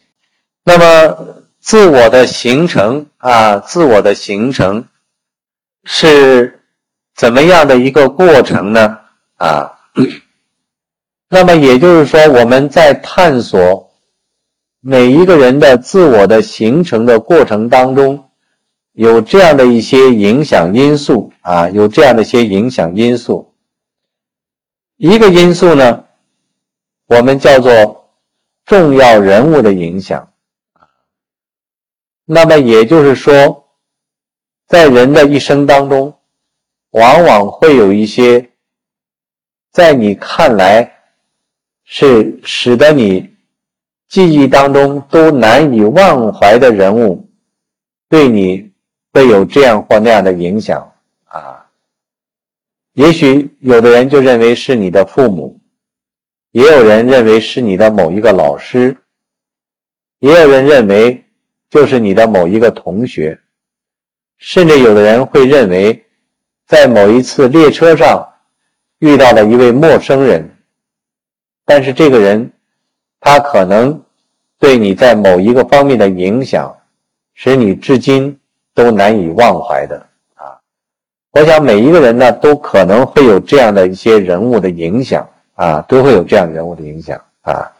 [0.64, 4.88] 那么自我的形成啊，自我的形成
[5.84, 6.62] 是
[7.14, 9.00] 怎么样的一个过程呢？
[9.36, 9.78] 啊，
[11.30, 13.92] 那么也就是说，我们在探索
[14.80, 18.24] 每一个人的自我的形成的过程当中。
[18.94, 23.54] 有这样的一些影响因素啊，有这样的一些影响因素。
[24.96, 26.06] 一个因素呢，
[27.08, 28.10] 我们叫做
[28.66, 30.32] 重要人物的影响
[32.30, 33.68] 那么也就是说，
[34.68, 36.14] 在人的一生当中，
[36.92, 38.52] 往往会有一些
[39.72, 40.94] 在你看来
[41.84, 43.36] 是使得你
[44.08, 47.28] 记忆当中都难以忘怀的人物，
[48.08, 48.68] 对你。
[49.14, 51.66] 会有这样或那样的影响啊，
[52.94, 55.60] 也许有的人就认为是你的父母，
[56.52, 58.96] 也有人认为是你的某一个老师，
[60.20, 61.26] 也有人认为
[61.70, 63.40] 就是你的某一个同学，
[64.38, 66.06] 甚至有的人会认为，
[66.66, 68.28] 在某一次列车上
[69.00, 70.50] 遇到了一位陌生人，
[71.66, 72.52] 但是这个人
[73.20, 74.02] 他可能
[74.60, 76.76] 对你在某一个方面的影响，
[77.34, 78.40] 使你至今。
[78.78, 79.98] 都难以忘怀的
[80.36, 80.54] 啊！
[81.32, 87.72] 我想每一个人呢，都可能会有这样的一些人物的影响啊，都会有这样人物的影响啊。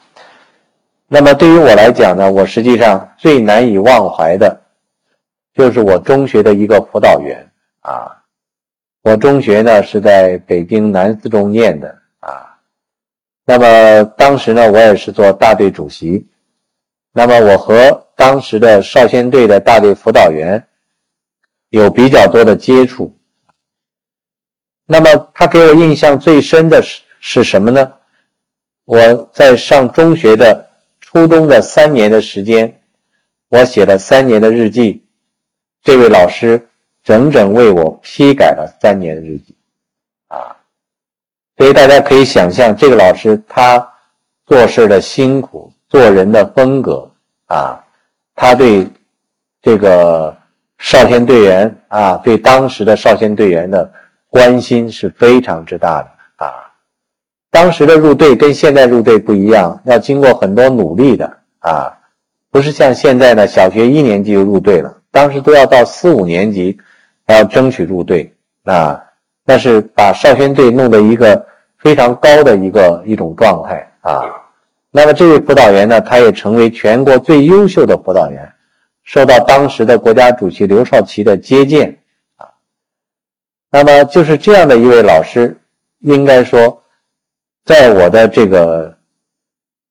[1.08, 4.62] 那么对于我来讲呢，我实际上最难以忘怀的，
[5.54, 8.12] 就是我中学的一个辅导员啊。
[9.04, 12.58] 我中学呢是在北京南四中念的啊。
[13.46, 16.28] 那么当时呢，我也是做大队主席。
[17.14, 20.64] 那么我和当时的少先队的大队辅导员。
[21.70, 23.14] 有比较多的接触，
[24.86, 27.92] 那么他给我印象最深的是是什么呢？
[28.86, 30.67] 我在上中学的
[31.10, 32.82] 初中的三年的时间，
[33.48, 35.06] 我写了三年的日记，
[35.82, 36.68] 这位老师
[37.02, 39.56] 整整为我批改了三年的日记，
[40.28, 40.58] 啊，
[41.56, 43.94] 所以大家可以想象这个老师他
[44.46, 47.10] 做事的辛苦，做人的风格
[47.46, 47.82] 啊，
[48.36, 48.86] 他对
[49.62, 50.36] 这个。
[50.80, 53.92] 少先队员啊，对当时的少先队员的
[54.30, 56.67] 关心是非常之大的啊。
[57.50, 61.98] 当时的入队跟现在入队不一样，要经过很多努力的啊，
[62.52, 66.78] 不是像现在呢，小学一年级就入队了，当时都要到四五年级
[67.26, 68.34] 还要争取入队
[68.64, 69.04] 啊。
[69.50, 71.46] 那是把少先队弄得一个
[71.78, 74.24] 非常高的一个一种状态啊。
[74.92, 78.52] 那么这位辅导员呢，他也成为全国最优秀的辅导员。
[79.04, 81.98] 受到当时的国家主席刘少奇的接见
[82.36, 82.50] 啊，
[83.72, 85.56] 那么就是这样的一位老师，
[86.00, 86.84] 应该说，
[87.68, 88.98] 在我的这个，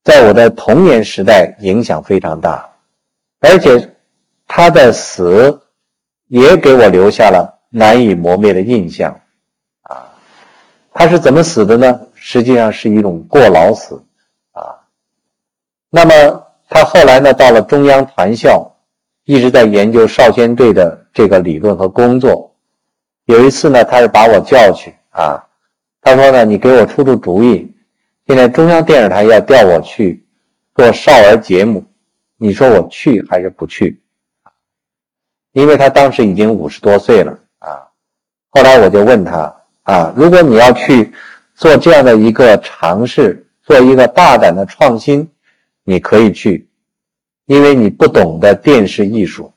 [0.03, 2.67] 在我的童年时代影响非常大，
[3.41, 3.95] 而且
[4.47, 5.61] 他的死
[6.29, 9.21] 也给我留下了难以磨灭的印象。
[9.83, 10.09] 啊，
[10.95, 12.01] 他是怎么死的呢？
[12.15, 14.03] 实际上是一种过劳死。
[14.53, 14.81] 啊，
[15.91, 18.75] 那么他后来呢，到了中央团校，
[19.25, 22.55] 一直在研究少先队的这个理论和工作。
[23.27, 25.46] 有一次呢，他是把我叫去啊，
[26.07, 27.75] 他说呢，你给我出出主意。
[28.29, 30.25] 现在中央电视台要调我去
[30.73, 31.85] 做少儿节目，
[32.39, 34.01] 你说我去还是不去？
[35.51, 37.89] 因为他当时已经五十多岁了啊。
[38.51, 39.53] 后来我就问他
[39.83, 41.13] 啊，如果你要去
[41.57, 45.29] 做这样的一个尝试，做一个大胆的创新，
[45.83, 46.69] 你可以去，
[47.47, 49.53] 因为你不懂得电视艺术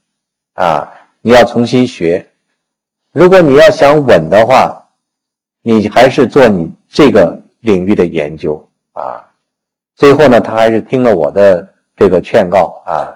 [0.53, 0.91] 啊，
[1.21, 2.27] 你要重新学。
[3.11, 4.78] 如果你要想稳的话，
[5.73, 9.23] 你还是做你这个领域的研究啊。
[9.95, 13.13] 最后呢，他还是听了我的这个劝告啊，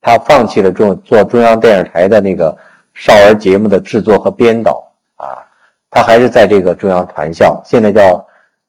[0.00, 2.56] 他放弃了做做中央电视台的那个
[2.94, 5.46] 少儿节目的制作和编导啊，
[5.90, 8.26] 他还是在这个中央团校，现在叫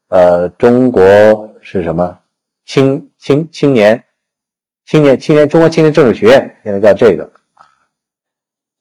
[0.09, 1.03] 呃中国
[1.61, 2.17] 是什么
[2.65, 4.03] 青青青年
[4.85, 7.31] 青年青年中国青年政治学院，现在叫这个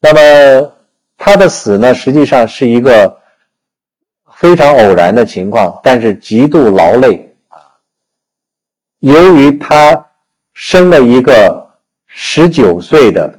[0.01, 0.73] 那么。
[1.25, 3.21] 他的死呢，实际上是一个
[4.43, 7.63] 非常偶然的情况，但是极度劳累啊。
[8.99, 10.05] 由于他
[10.53, 11.65] 生了一个
[12.07, 13.33] 十九岁的，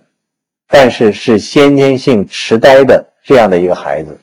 [0.65, 4.17] 但是是先天性痴呆的这样的一个孩子，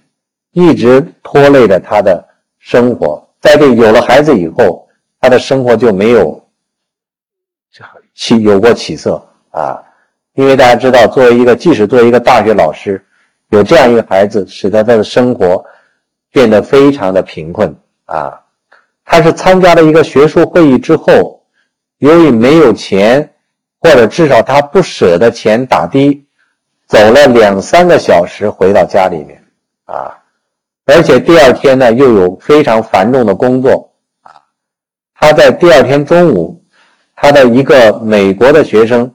[0.53, 2.27] 一直拖累着他的
[2.59, 3.29] 生活。
[3.43, 4.89] 在这有了孩子以后，
[5.21, 6.43] 他的生活就没有
[8.15, 9.83] 起有过起色啊。
[10.33, 13.05] 因为大家知道，作为一个即使作为一个大学老师。
[13.51, 15.63] 有这样一个孩子，使得他的生活
[16.33, 17.75] 变得非常的贫困
[18.05, 18.41] 啊！
[19.05, 21.43] 他是参加了一个学术会议之后，
[21.99, 23.33] 由于没有钱，
[23.81, 26.27] 或者至少他不舍得钱打的，
[26.87, 29.43] 走了两三个小时回到家里面
[29.87, 30.17] 啊！
[30.87, 34.43] 而且第二天呢，又有非常繁重的工作啊！
[35.15, 36.63] 他在第二天中午，
[37.17, 39.13] 他的一个美国的学生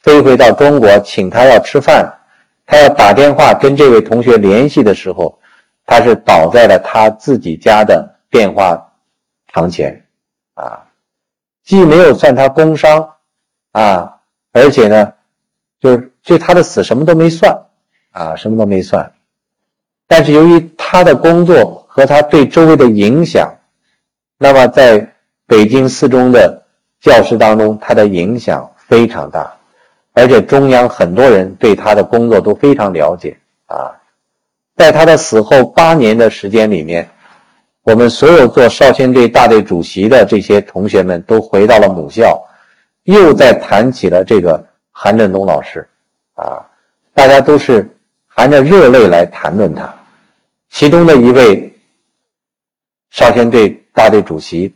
[0.00, 2.12] 飞回到中国，请他要吃饭。
[2.68, 5.38] 他要打电话跟这位同学联系的时候，
[5.86, 8.92] 他是倒在了他自己家的电话
[9.52, 10.04] 堂前，
[10.54, 10.84] 啊，
[11.62, 13.14] 既没有算他工伤，
[13.72, 14.18] 啊，
[14.52, 15.12] 而且呢，
[15.80, 17.56] 就是对他的死什么都没算，
[18.10, 19.12] 啊，什么都没算。
[20.08, 23.54] 但是由于他的工作和他对周围的影响，
[24.38, 25.14] 那么在
[25.46, 26.64] 北京四中的
[27.00, 29.52] 教师当中，他的影响非常大。
[30.14, 33.92] 而且中央很多人对他的工作都非常了解啊，
[34.76, 37.08] 在他的死后八年的时间里面，
[37.82, 42.40] 我们所有做少先队大队主席的这些同学们都回到了母校，
[43.04, 45.88] 又在谈起了这个韩振东老师
[46.34, 46.64] 啊，
[47.14, 47.88] 大家都是
[48.26, 49.92] 含着热泪来谈论他。
[50.68, 51.72] 其中的一位
[53.10, 54.74] 少先队大队主席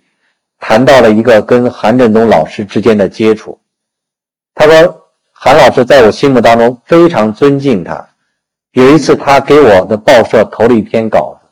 [0.58, 3.60] 谈到了一个跟韩振东老师之间的接触，
[4.54, 4.96] 他说。
[5.42, 8.09] 韩老师在我心目当中非常尊敬他。
[8.72, 11.48] 有一次，他给我的报社投了一篇稿子，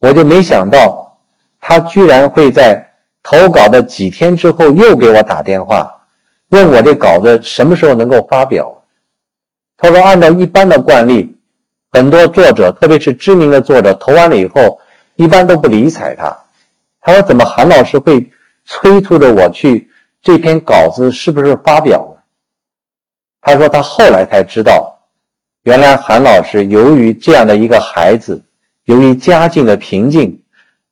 [0.00, 1.18] 我就没想到
[1.60, 2.92] 他居然会在
[3.22, 5.90] 投稿的几天之后又给我打电话，
[6.50, 8.82] 问我这稿子什么时候能够发表。
[9.78, 11.34] 他说：“按照一般的惯例，
[11.90, 14.78] 很多作者，特别是知名的作者，投完了以后，
[15.16, 16.36] 一般都不理睬他。
[17.00, 18.30] 他说：怎么韩老师会
[18.66, 19.90] 催促着我去
[20.20, 22.14] 这篇稿子是不是发表？”
[23.40, 24.99] 他说：“他后来才知道，
[25.64, 28.42] 原来韩老师由于这样的一个孩子，
[28.84, 30.42] 由于家境的平静，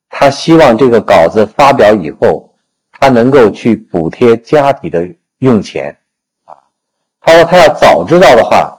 [0.09, 2.53] 他希望这个稿子发表以后，
[2.91, 5.09] 他能够去补贴家底的
[5.39, 5.97] 用钱。
[6.45, 6.53] 啊，
[7.19, 8.77] 他说他要早知道的话，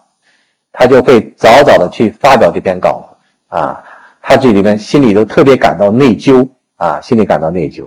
[0.70, 3.57] 他就会早早的去发表这篇稿子。
[3.57, 3.82] 啊，
[4.22, 7.84] 他这里面心里都特别感到内疚啊，心里感到内疚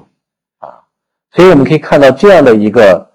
[0.60, 0.76] 啊。
[1.32, 3.10] 所以我们可以看到这样的一个，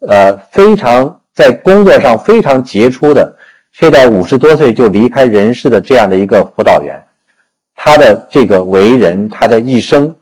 [0.00, 3.36] 呃，非常。”在工作上非常杰出的，
[3.76, 7.04] 却在五十多岁就离开人世的这样的一个辅导员，
[7.74, 10.14] 他的这个为人，他的一生，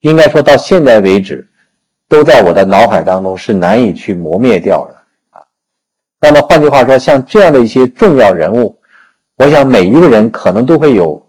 [0.00, 1.48] 应该说到现在为止，
[2.06, 4.94] 都在我的脑海当中是难以去磨灭掉的
[5.30, 5.42] 啊。
[6.20, 8.78] 那么换句话说，像这样的一些重要人物，
[9.38, 11.26] 我想每一个人可能都会有，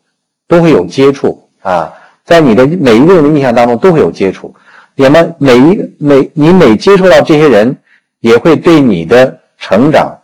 [0.48, 1.94] 都会有接触啊，
[2.26, 4.54] 在你的每一个人的印象当中都会有接触，
[4.96, 7.76] 那么每一每你每接触到这些人。
[8.24, 10.18] 也会对你的成长，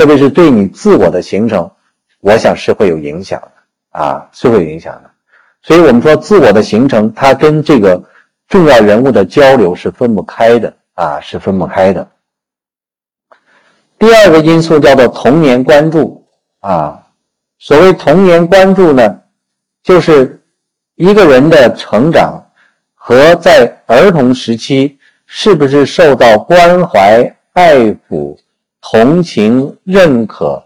[0.00, 1.70] 特别是对你自我的形成，
[2.20, 5.10] 我想是会有影响的啊，是会有影响的。
[5.60, 8.02] 所以，我们说自我的形成，它跟这个
[8.48, 12.08] 重要人物的交流是分不开的啊，是分不开的。
[13.98, 16.26] 第二个因素叫做童年关注
[16.60, 17.06] 啊。
[17.58, 19.20] 所谓童年关注呢，
[19.82, 20.42] 就是
[20.94, 22.42] 一个人的成长
[22.94, 27.76] 和在儿童时期是不是受到关怀、爱
[28.08, 28.34] 抚、
[28.80, 30.64] 同情、认可、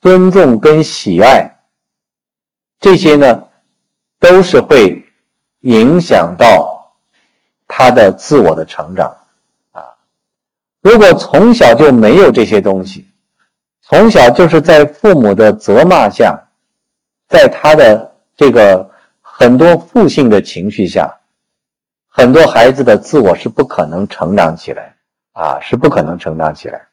[0.00, 1.58] 尊重跟喜爱，
[2.80, 3.44] 这些呢，
[4.18, 5.04] 都是会
[5.60, 6.92] 影响到
[7.68, 9.16] 他的自我的成长
[9.70, 9.82] 啊。
[10.80, 13.06] 如果从小就没有这些东西，
[13.80, 16.36] 从小就是在父母的责骂下，
[17.28, 18.90] 在他的这个
[19.20, 21.08] 很多负性的情绪下，
[22.08, 24.96] 很多孩子的自我是不可能成长起来
[25.32, 26.88] 啊，是不可能成长起来。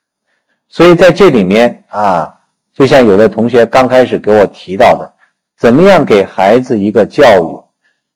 [0.70, 2.34] 所以在这里面啊，
[2.74, 5.12] 就像有的同学刚开始给我提到的，
[5.58, 7.64] 怎么样给孩子一个教育？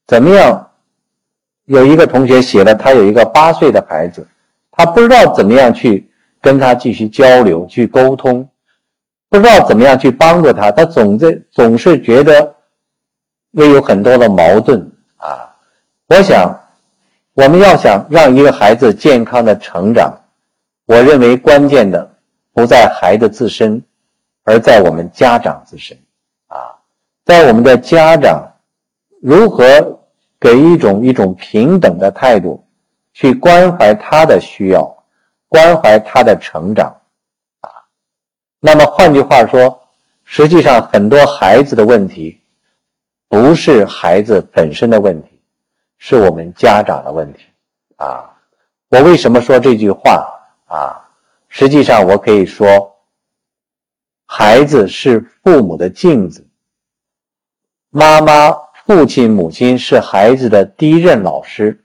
[0.08, 0.70] 怎么样？
[1.66, 4.28] 有一个同学写了，他有一个八岁的孩子。
[4.70, 8.50] 他不知道怎么样去跟他继续交流、去沟通，
[9.30, 12.56] 不知道怎么样去帮助他，他总在总是觉得
[13.56, 15.56] 会有很多的矛盾啊。
[16.08, 16.54] 我想，
[17.34, 20.14] 我们要想让一个孩子健康的成长，
[20.86, 22.13] 我认为关键的
[22.54, 23.84] 不在孩子自身，
[24.44, 25.98] 而在我们家长自身
[26.48, 26.80] 啊，
[27.26, 28.48] 在我们的家长
[29.22, 30.00] 如何
[30.40, 32.66] 给一种一种平等的态度。
[33.16, 35.04] 去关怀他的需要，
[35.48, 37.00] 关怀他的成长，
[37.62, 37.70] 啊，
[38.60, 39.84] 那么换句话说，
[40.24, 42.42] 实际上很多孩子的问题，
[43.30, 45.40] 不是孩子本身的问题，
[46.00, 47.46] 是我们家长的问题，
[47.98, 48.36] 啊，
[48.90, 50.28] 我为什么说这句话
[50.66, 51.03] 啊？
[51.56, 52.96] 实际上我可以说，
[54.26, 56.48] 孩子是父母的镜子，
[57.92, 58.52] 妈妈、
[58.88, 61.80] 父亲、母亲是孩子的第一任老师。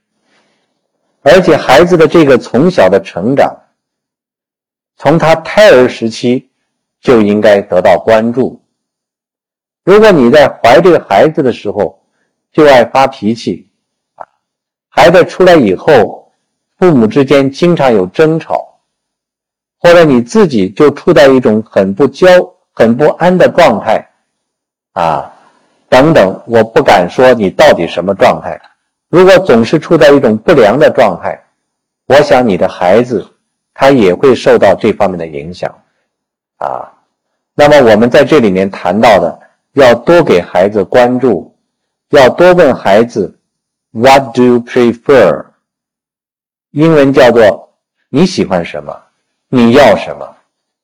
[1.21, 3.55] 而且孩子的这个从小的成长，
[4.97, 6.49] 从他胎儿时期
[6.99, 8.59] 就应该得到关注。
[9.83, 12.03] 如果你在怀这个孩子的时候
[12.51, 13.69] 就爱发脾气，
[14.87, 16.33] 孩子出来以后，
[16.79, 18.68] 父母之间经常有争吵，
[19.79, 22.27] 或者你自己就处在一种很不交、
[22.73, 24.09] 很不安的状态，
[24.93, 25.33] 啊，
[25.87, 28.59] 等等，我不敢说你到底什么状态。
[29.09, 31.41] 如果总是处在一种不良的状态，
[32.07, 33.25] 我想你的孩子
[33.73, 35.73] 他也会受到这方面的影响，
[36.57, 36.91] 啊，
[37.55, 39.39] 那么我们在这里面谈到的，
[39.73, 41.55] 要多给孩子关注，
[42.09, 43.39] 要多问孩子
[43.91, 45.45] ，What do you prefer？
[46.71, 47.73] 英文叫做
[48.09, 48.95] 你喜欢什么，
[49.49, 50.35] 你要什么，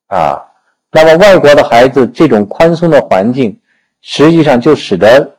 [0.07, 0.43] 啊，
[0.91, 3.59] 那么外国的孩子这种宽松的环境，
[4.01, 5.31] 实际上就使得。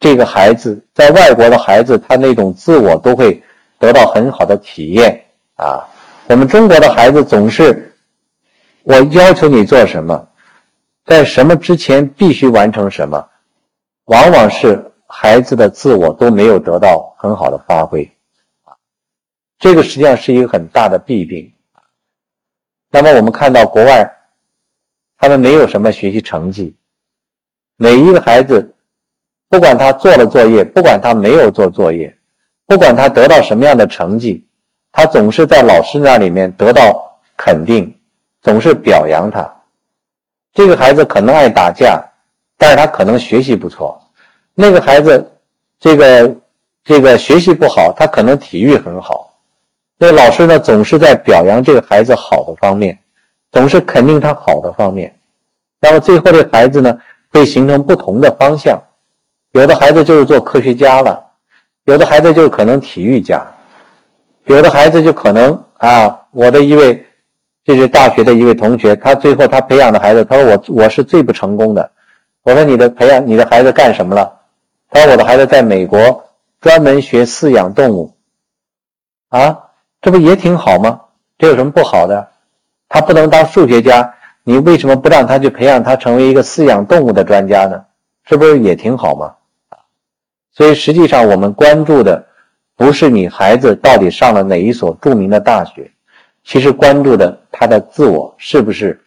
[0.00, 3.40] 这个孩子在外国的孩子，他那种自我都会
[3.78, 5.86] 得到很好的体验啊。
[6.26, 7.94] 我们中国的孩子总是，
[8.82, 10.28] 我要求你做什么，
[11.06, 13.28] 在什么之前必须完成什么，
[14.06, 18.10] 往往是孩子的自我都没有得到很好的发挥
[18.64, 18.74] 啊。
[19.60, 21.52] 这个实际上是一个很大的弊病。
[22.92, 24.08] 那么我们看到国外，
[25.18, 26.76] 他们没有什么学习成绩，
[27.76, 28.74] 每一个孩子。
[29.48, 32.16] 不管他做了作业，不管他没有做作业，
[32.66, 34.46] 不管他得到什么样的成绩，
[34.90, 37.94] 他总是在老师那里面得到肯定，
[38.40, 39.54] 总是表扬他。
[40.54, 42.02] 这个孩子可能爱打架，
[42.56, 43.94] 但是他可能学习不错；
[44.54, 45.30] 那个孩子，
[45.78, 46.34] 这个
[46.82, 49.21] 这个学习不好，他可能体育很好。
[50.02, 52.98] 那老师呢，总是在表扬这个孩子好的方面，
[53.52, 55.16] 总是肯定他好的方面。
[55.80, 56.98] 那么最后这孩子呢，
[57.30, 58.82] 会形成不同的方向。
[59.52, 61.24] 有的孩子就是做科学家了，
[61.84, 63.46] 有的孩子就可能体育家，
[64.46, 67.06] 有的孩子就可能啊，我的一位，
[67.64, 71.92] 这是大学的一位同学，他最后他培养的孩子，他说我我是最不成功的。
[72.42, 74.40] 我说你的培养你的孩子干什么了？
[74.90, 76.24] 他说我的孩子在美国
[76.60, 78.16] 专门学饲养动物，
[79.28, 79.58] 啊，
[80.02, 81.00] 这不也挺好吗？
[81.38, 82.28] 这有什么不好的？
[82.88, 87.84] 他不能当数学家，你为什么不让他去培养他成为一个饲养动物的专家呢？
[88.24, 89.34] 这不是也挺好吗？
[90.50, 92.26] 所以实际上，我们关注的
[92.76, 95.90] 不是你孩子到底上了哪一所著名的大学，
[96.44, 99.00] 其实关注的他的自我是不是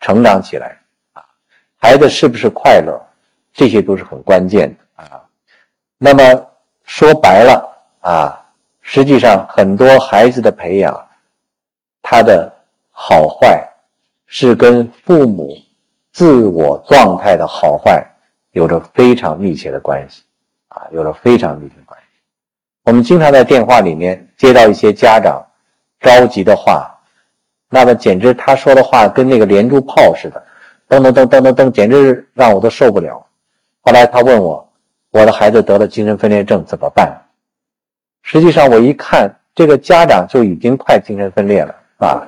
[0.00, 0.78] 成长起来
[1.12, 1.22] 啊？
[1.76, 2.98] 孩子是不是快乐？
[3.52, 5.22] 这些都是很关键的啊。
[5.98, 6.46] 那么
[6.84, 7.68] 说白了
[8.00, 8.45] 啊，
[8.88, 11.08] 实际上很多孩子的培养，
[12.00, 12.50] 他的
[12.92, 13.68] 好坏
[14.26, 15.58] 是跟父母
[16.12, 18.06] 自我状态的好坏
[18.52, 20.22] 有着非常密切的关系。
[20.68, 22.06] 啊，有着非常密切的关系。
[22.84, 25.44] 我们经常在电话里面接到一些家长
[25.98, 26.88] 着急的话，
[27.68, 30.40] 那么简直他说的话跟那个连珠炮似的，
[30.88, 33.26] 噔噔噔噔噔噔，简直让我都受不了。
[33.80, 34.72] 后来他问我，
[35.10, 37.25] 我的孩子得了精神分裂症怎么办？
[38.28, 42.26] 实际上我一看，这个家长就已经快精神分裂了啊。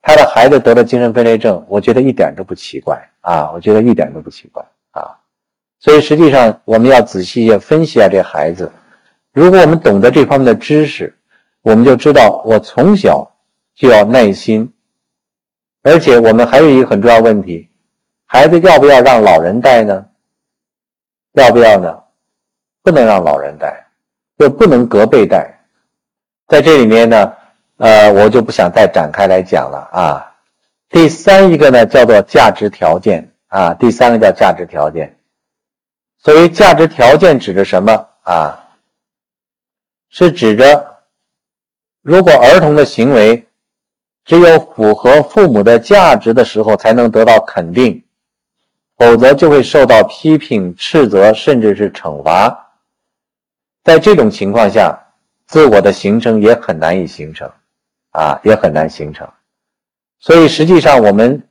[0.00, 3.50] 他的孩子得了精神分裂症，我觉得一点都不奇怪啊！
[3.52, 5.18] 我觉得一点都不奇怪啊！
[5.80, 8.72] 所以实际上我们要仔细的分析一下这孩子。
[9.34, 11.14] 如果我们懂得这方面的知识，
[11.60, 13.30] 我们就知道我从小
[13.74, 14.72] 就要耐心。
[15.82, 17.68] 而且我们还有一个很重要问题：
[18.24, 20.06] 孩子要不要让老人带呢？
[21.32, 22.02] 要不要呢？
[22.82, 23.83] 不能让老人带，
[24.38, 25.60] 就不能隔辈带。
[26.48, 27.32] 在这里面呢。
[27.76, 30.32] 呃，我就不想再展开来讲了啊。
[30.88, 33.74] 第三一个呢，叫做价值条件啊。
[33.74, 35.18] 第三个叫价值条件。
[36.18, 38.68] 所谓价值条件指的什么啊？
[40.08, 40.98] 是指着
[42.00, 43.44] 如果儿童的行为
[44.24, 48.04] 只有符合父母的价值的时候才能得到肯定，
[48.96, 52.63] 否则就会受到批评、斥责，甚至是惩罚。
[53.84, 54.98] 在这种情况下，
[55.46, 57.48] 自我的形成也很难以形成。
[58.16, 59.28] 啊，也很难形成，
[60.20, 61.48] 所以实际上我们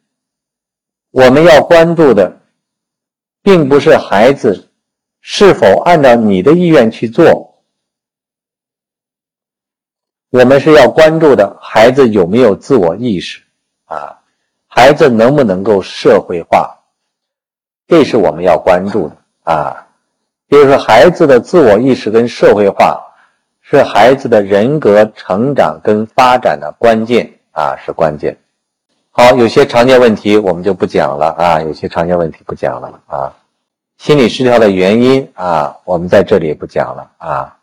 [1.12, 2.40] 我们要关注的，
[3.42, 4.70] 并不是孩子
[5.20, 7.62] 是否按照你的意愿去做，
[10.30, 13.42] 我们是要关注的孩子有没有自我意识
[13.84, 14.22] 啊，
[14.68, 16.80] 孩子能不能够社会化，
[17.88, 19.18] 这是我们要关注的
[19.52, 19.83] 啊，
[20.50, 23.02] 就是孩子的自我意识跟社会化。
[23.66, 28.38] 是孩子的人格成长跟发展的关键啊，是关键。
[29.10, 33.34] 好，有些常见问题我们就不讲了啊，有些常见问题不讲了啊。
[33.98, 37.58] 心理失调的原因啊，我们在这里也不讲了啊。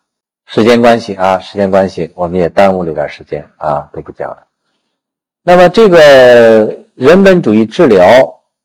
[0.47, 4.39] 时间关系啊，时间关系，我们也耽误了点时间啊，都不讲了。
[5.43, 8.03] 那么这个人本主义治疗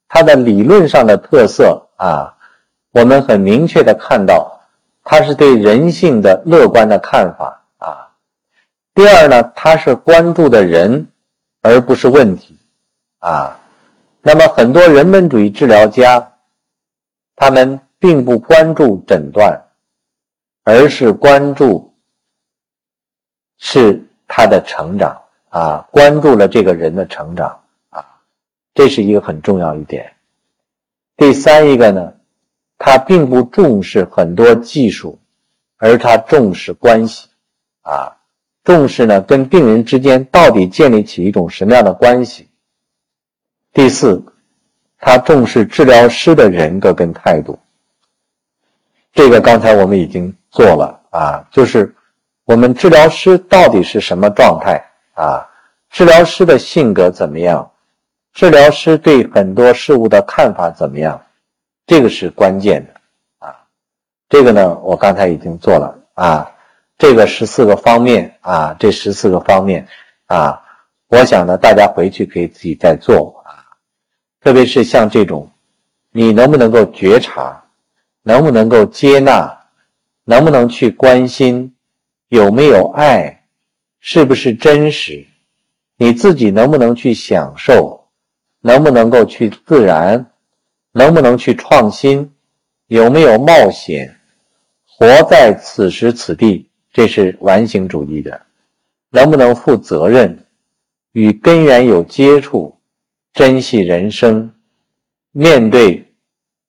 [0.08, 2.34] 它的理论上的特色啊，
[2.96, 4.54] 我们很明确的看到。
[5.08, 8.10] 他是对人性的乐观的看法啊。
[8.96, 11.08] 第二呢，他是关注的人，
[11.62, 12.58] 而不是问题
[13.20, 13.60] 啊。
[14.24, 16.34] 那么很多人本主义治疗家，
[17.36, 19.62] 他们并不关注诊断，
[20.64, 21.94] 而是关注
[23.60, 28.04] 是他的成长啊，关注了这个人的成长啊，
[28.74, 30.12] 这是一个很重要一点。
[31.16, 32.12] 第三一个呢？
[32.78, 35.20] 他并不重视很多技术，
[35.78, 37.30] 而他重视关系，
[37.82, 38.18] 啊，
[38.64, 42.50] 重视呢跟病人之间到底建立起一种什么样的关系。
[43.74, 44.24] 第四，
[45.00, 47.60] 他重视治疗师的人格跟态度。
[49.14, 51.96] 这个刚才我们已经做了啊，就是
[52.44, 55.50] 我们治疗师到底是什么状态啊？
[55.90, 57.72] 治疗师的性格怎么样？
[58.34, 61.22] 治疗师对很多事物的看法怎么样？
[61.88, 62.94] 这个是关键的
[63.48, 63.56] 啊，
[64.28, 66.52] 这个呢，我刚才已经做了啊，
[66.98, 69.88] 这个十四个方面啊，这十四个方面
[70.26, 70.60] 啊，
[71.10, 73.62] 我想呢，大家回去可以自己再做啊，
[74.42, 75.48] 特别是像这种，
[76.12, 77.64] 你能不能够觉察，
[78.24, 79.56] 能不能够接纳，
[80.24, 81.76] 能不能去关心，
[82.30, 83.44] 有没有爱，
[84.00, 85.24] 是不是真实，
[85.98, 88.08] 你自己能不能去享受，
[88.62, 90.32] 能不能够去自然。
[90.98, 92.32] 能不能去创新？
[92.88, 94.16] 有没有冒险？
[94.88, 98.42] 活在此时此地，这是完形主义的。
[99.10, 100.46] 能不能负责任？
[101.12, 102.80] 与根源有接触？
[103.34, 104.54] 珍惜人生？
[105.34, 106.14] 面对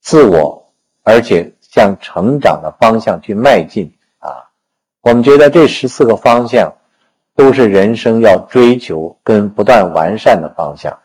[0.00, 0.72] 自我，
[1.04, 4.50] 而且向成长的方向去迈进啊！
[5.02, 6.74] 我们觉得这十四个方向
[7.36, 10.98] 都是人生要追求跟不断完善的方向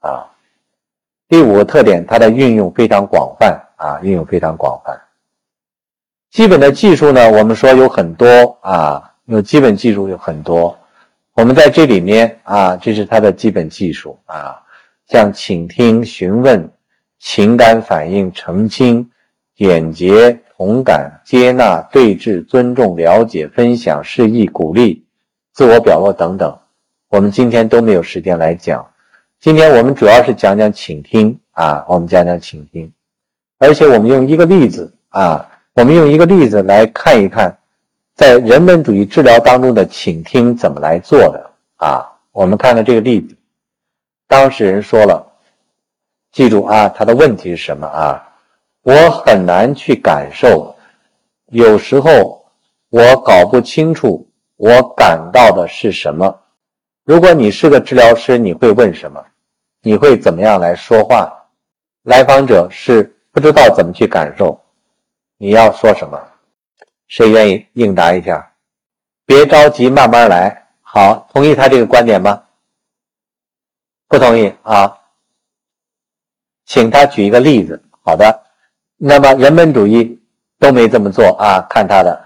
[0.00, 0.33] 啊。
[1.34, 4.96] 第五个特点，它的运用非常广泛啊，运用非常广泛。
[6.30, 10.78] 基本的技术呢，我们说有很多啊，有基本技术有很多。
[11.32, 14.62] 我们在这里面啊，这是它的基本技术啊，
[15.08, 16.70] 像倾听、询问、
[17.18, 19.10] 情感反应、澄清、
[19.56, 25.04] 简洁、同感、接纳、对峙、尊重、了解、分享、示意、鼓励、
[25.52, 26.56] 自我表露等等。
[27.08, 28.86] 我们今天都没有时间来讲。
[29.44, 32.90] 今天我们主要是讲讲倾听啊，我们讲讲倾听，
[33.58, 37.54] 而且我们用一个例子啊，我们用一个例子来看一看，
[38.14, 42.10] 在人本主义治疗当中的倾听怎么来做的啊？
[42.32, 43.36] 我们看看这个例子，
[44.26, 45.22] 当事人说了，
[46.32, 48.26] 记住啊，他的问题是什么啊？
[48.80, 50.74] 我很难去感受，
[51.50, 52.46] 有时候
[52.88, 54.26] 我搞不清楚
[54.56, 56.34] 我感到的是什么。
[57.04, 59.22] 如果你是个治疗师，你会问什么？
[59.84, 61.30] 你会怎么样来说话？
[62.04, 64.58] 来访者是不知道怎么去感受，
[65.36, 66.18] 你要说什么？
[67.06, 68.52] 谁愿意应答一下？
[69.26, 70.68] 别着急，慢慢来。
[70.80, 72.44] 好，同意他这个观点吗？
[74.08, 74.96] 不同意啊？
[76.64, 77.82] 请他举一个例子。
[78.00, 78.42] 好的，
[78.96, 80.18] 那么人本主义
[80.58, 81.60] 都没这么做啊？
[81.68, 82.24] 看他的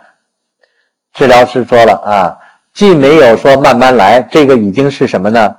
[1.13, 2.39] 治疗师说了啊，
[2.73, 5.58] 既没有说慢慢来，这个已经是什么呢？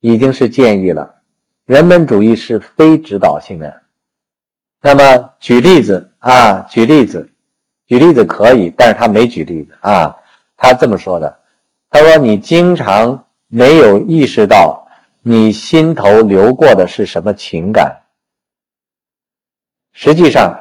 [0.00, 1.16] 已经是建议了。
[1.64, 3.82] 人本主义是非指导性的。
[4.80, 7.30] 那么举例子啊，举例子，
[7.86, 10.16] 举例子可以，但是他没举例子啊。
[10.56, 11.38] 他这么说的，
[11.90, 14.84] 他说你经常没有意识到。
[15.20, 18.00] 你心头流过的是什么情感？
[19.92, 20.56] 实际上，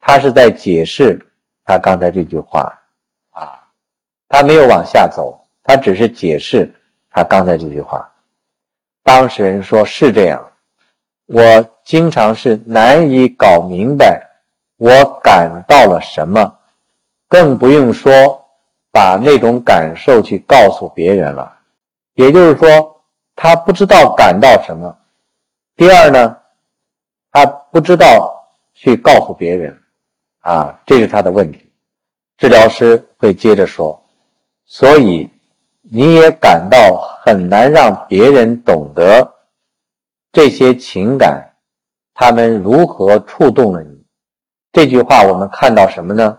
[0.00, 1.24] 他是在解释
[1.64, 2.76] 他刚才这句话
[3.30, 3.68] 啊，
[4.26, 6.74] 他没有往下走，他只是解释
[7.10, 8.10] 他刚才这句话。
[9.08, 10.52] 当事人说是这样，
[11.24, 14.22] 我经常是难以搞明白
[14.76, 16.58] 我感到了什么，
[17.26, 18.44] 更不用说
[18.92, 21.58] 把那种感受去告诉别人了。
[22.12, 22.94] 也就是说。
[23.40, 24.98] 他不知道感到什么。
[25.76, 26.36] 第二呢，
[27.30, 29.80] 他不知道去告诉别人，
[30.40, 31.70] 啊，这是他的问题。
[32.36, 34.02] 治疗师会接着说，
[34.66, 35.30] 所以
[35.90, 39.34] 你也感到很难让别人懂得
[40.32, 41.54] 这些情感，
[42.14, 44.04] 他们如何触动了你。
[44.72, 46.38] 这句话我们看到什么呢？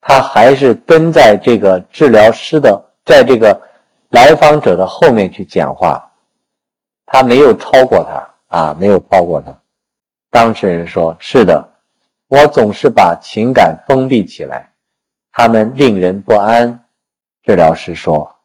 [0.00, 3.60] 他还是跟在这个治疗师的，在这个。
[4.10, 6.10] 来访者的后面去讲话，
[7.06, 9.56] 他没有超过他啊，没有超过他。
[10.30, 11.64] 当事人说：“是的，
[12.26, 14.72] 我总是把情感封闭起来，
[15.30, 16.84] 他们令人不安。”
[17.50, 18.36] 治疗师说：“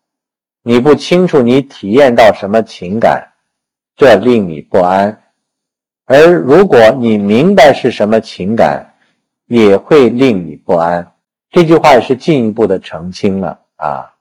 [0.65, 3.33] 你不清楚你体验到什么情感，
[3.95, 5.15] 这令你不安；
[6.05, 8.95] 而如果你明白是什么情感，
[9.45, 11.13] 也会令你不安。”
[11.51, 14.11] 这句话是进一步的澄清了啊，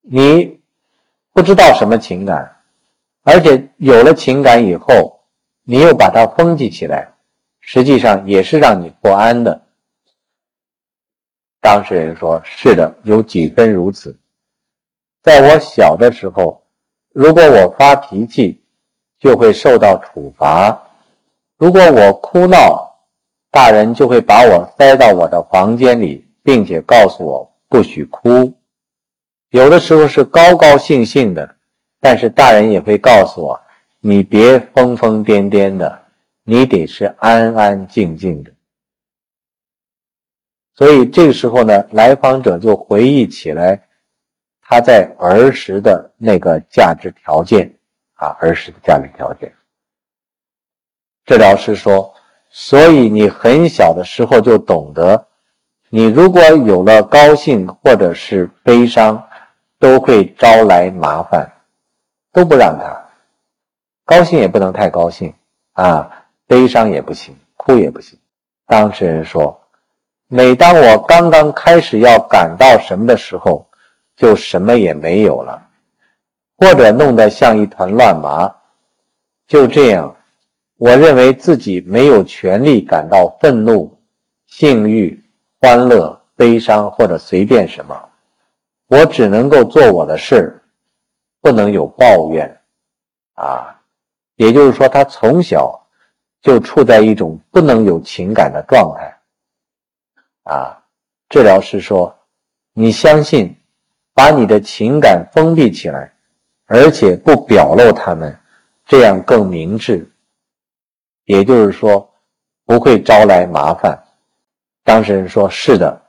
[0.00, 0.58] 你。
[1.34, 2.56] 不知道什么情感，
[3.22, 5.20] 而且有了情感以后，
[5.64, 7.12] 你又把它封闭起来，
[7.60, 9.65] 实际上也是让你不安的。
[11.66, 14.16] 当事人说：“是的，有几分如此。
[15.20, 16.62] 在我小的时候，
[17.12, 18.62] 如果我发脾气，
[19.18, 20.70] 就会受到处罚；
[21.58, 23.00] 如果我哭闹，
[23.50, 28.54] 大人就会把我塞到我的房间里，并且告诉我不许哭。”
[29.50, 31.56] 有的时候是高高兴兴的，
[32.00, 33.60] 但是大人也会告诉我
[33.98, 36.00] ：“你别疯疯癫癫的，
[36.44, 38.52] 你得是安安静静的。”
[40.76, 43.88] 所以这个时候呢，来访者就回忆起来
[44.60, 47.74] 他在儿时的那个价值条件
[48.14, 49.52] 啊，儿时的价值条件。
[51.24, 52.14] 治疗师说
[52.50, 55.26] ：“所以你很小的时候就懂得，
[55.88, 59.22] 你如果有了高兴或者是悲伤。”
[59.78, 61.52] 都会招来麻烦，
[62.32, 63.08] 都不让他
[64.06, 65.34] 高兴也不能太高兴
[65.74, 68.18] 啊，悲伤也不行，哭也不行。
[68.66, 69.60] 当事人说
[70.28, 73.66] ：“每当我刚刚开始要感到什么的时候，
[74.16, 75.68] 就什么也没有了，
[76.56, 78.52] 或者弄得像一团乱麻。
[79.46, 80.16] 就这样，
[80.78, 83.96] 我认为自己没有权利感到愤怒、
[84.46, 85.22] 性欲、
[85.60, 87.96] 欢乐、悲伤或者随便什么。”
[88.88, 90.62] 我只能够做我的事，
[91.40, 92.60] 不能有抱怨，
[93.34, 93.80] 啊，
[94.36, 95.84] 也就是说，他从小
[96.40, 99.15] 就处在一种不能有情感的状态，
[100.46, 100.82] 啊，
[101.28, 102.16] 治疗师说，
[102.72, 103.56] 你相信，
[104.14, 106.12] 把你的情感封闭起来，
[106.66, 108.38] 而且不表露他们，
[108.86, 110.08] 这样更明智，
[111.24, 112.08] 也就是说，
[112.64, 114.04] 不会招来麻烦。
[114.84, 116.02] 当事人说：“是的。”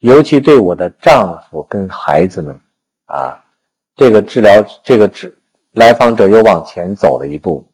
[0.00, 2.60] 尤其对我的丈夫跟孩子们，
[3.06, 3.44] 啊，
[3.96, 5.38] 这个治疗这个治
[5.72, 7.66] 来访者又往前走了一步。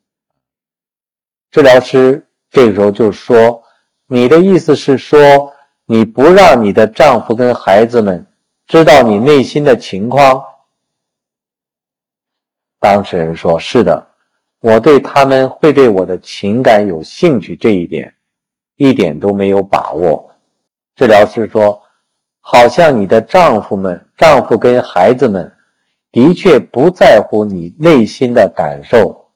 [1.50, 3.62] 治疗师这个时候就说
[4.06, 5.52] ：“你的意思是说，
[5.90, 8.24] 你不让你的丈夫跟孩子们
[8.68, 10.44] 知道你内心的情况？”
[12.78, 14.06] 当事人说：“是的，
[14.60, 18.14] 我对他们会对我的情感有兴趣这一点，
[18.76, 20.32] 一点都没有把握。”
[20.94, 21.82] 治疗师说。
[22.42, 25.52] 好像你的丈夫们、丈夫跟孩子们
[26.10, 29.30] 的确不在乎你内心的感受。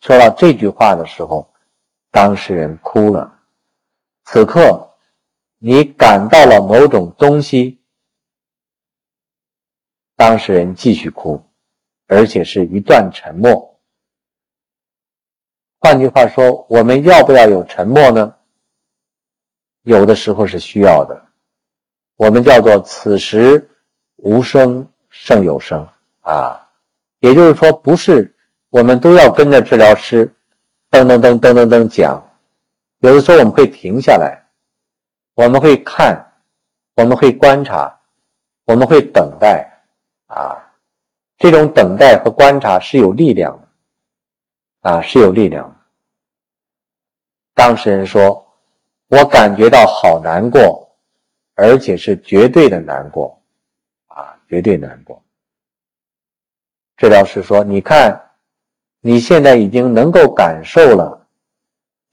[0.00, 1.52] 说到这句话的时候，
[2.12, 3.35] 当事人哭了。
[4.28, 4.90] 此刻，
[5.58, 7.80] 你感到了某种东西，
[10.16, 11.48] 当事人继续哭，
[12.08, 13.80] 而且是一段沉默。
[15.78, 18.34] 换句话说，我们要不要有沉默呢？
[19.82, 21.24] 有的时候是需要的。
[22.16, 23.70] 我们叫做“此时
[24.16, 25.86] 无声胜有声”
[26.22, 26.68] 啊，
[27.20, 28.34] 也就是说，不是
[28.70, 30.34] 我们都要跟着治疗师
[30.90, 32.25] 噔噔噔噔噔噔讲。
[32.98, 34.46] 有的时候我们会停下来，
[35.34, 36.32] 我们会看，
[36.94, 38.00] 我们会观察，
[38.64, 39.72] 我们会等待。
[40.26, 40.58] 啊，
[41.38, 45.76] 这种等待和观察是有力量的，啊，是有力量的。
[47.54, 48.44] 当事人说
[49.06, 50.90] ：“我感觉到好难过，
[51.54, 53.40] 而且是绝对的难过，
[54.08, 55.22] 啊，绝对难过。”
[56.98, 58.32] 治疗师说：“你看，
[59.00, 61.25] 你现在已经能够感受了，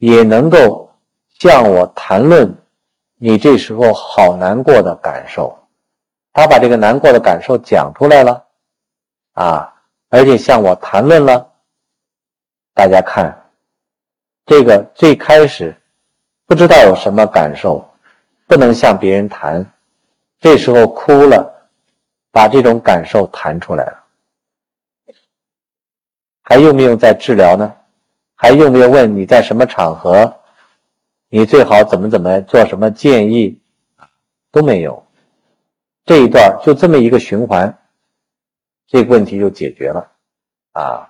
[0.05, 0.91] 也能够
[1.39, 2.53] 向我谈论
[3.15, 5.57] 你这时候好难过的感受。”
[6.33, 8.43] 他把这个难过的感受讲出来了，
[9.33, 9.73] 啊，
[10.09, 11.47] 而且向我谈论了。
[12.73, 13.33] 大家看，
[14.45, 15.73] 这个最开始
[16.47, 17.87] 不知道有什么感受，
[18.45, 19.65] 不能向别人谈，
[20.39, 21.69] 这时候哭了，
[22.29, 24.03] 把这种感受谈出来了。
[26.41, 27.73] 还用不用再治疗呢？
[28.35, 30.39] 还用不用问你在什么场合？
[31.29, 33.59] 你最好怎么怎么做什么建议？
[34.51, 35.03] 都没有。
[36.05, 37.79] 这一段就这么一个循环，
[38.87, 40.11] 这个问题就解决了，
[40.73, 41.09] 啊，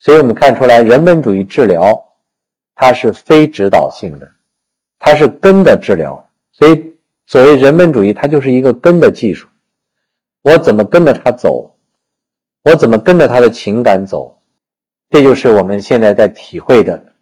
[0.00, 2.12] 所以我们看出来，人本主义治疗
[2.74, 4.28] 它是非指导性的，
[4.98, 6.96] 它是根的治疗，所以
[7.26, 9.48] 所谓人本主义，它就是一个根的技术。
[10.42, 11.74] 我怎么跟着他走，
[12.64, 14.33] 我怎么跟着他的情感走，
[15.14, 17.14] 这就是我们现在在体会的，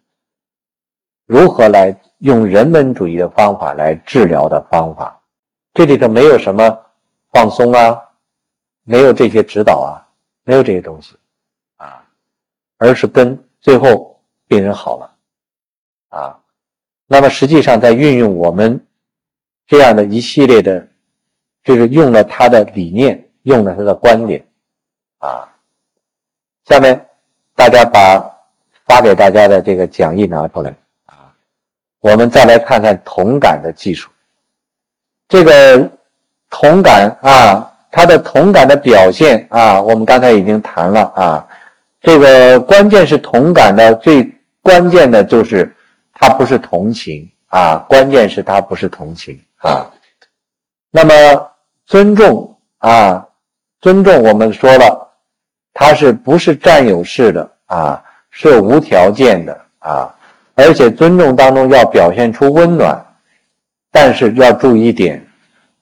[1.27, 5.21] 如何来用人文主义的方法来治疗的方法。
[5.75, 6.79] 这里头没有什么。
[7.31, 8.01] 放松啊，
[8.83, 10.01] 没有这些指导啊，
[10.43, 11.15] 没有这些东西
[11.77, 12.03] 啊，
[12.77, 15.15] 而是跟最后病人好了
[16.09, 16.39] 啊。
[17.05, 18.83] 那么实际上在运用我们
[19.67, 20.87] 这样的一系列的，
[21.63, 24.47] 就是用了他的理念，用了他的观点
[25.19, 25.47] 啊。
[26.65, 27.07] 下面
[27.55, 28.23] 大家把
[28.85, 30.73] 发给大家的这个讲义拿出来
[31.05, 31.31] 啊，
[31.99, 34.09] 我们再来看看同感的技术，
[35.27, 35.89] 这个。
[36.55, 41.47] 同感啊，他的同感的表现啊，我们刚才已经谈了啊。
[41.99, 44.31] 这个关键是同感的最
[44.61, 45.75] 关键的就是
[46.13, 49.89] 它不是同情啊，关键是它不是同情啊。
[50.91, 51.51] 那么
[51.87, 53.27] 尊重啊，
[53.81, 55.02] 尊重我们说了，
[55.73, 58.03] 他是不是占有式的啊？
[58.29, 60.13] 是无条件的啊，
[60.55, 62.99] 而且尊重当中要表现出温暖，
[63.91, 65.23] 但是要注意一点。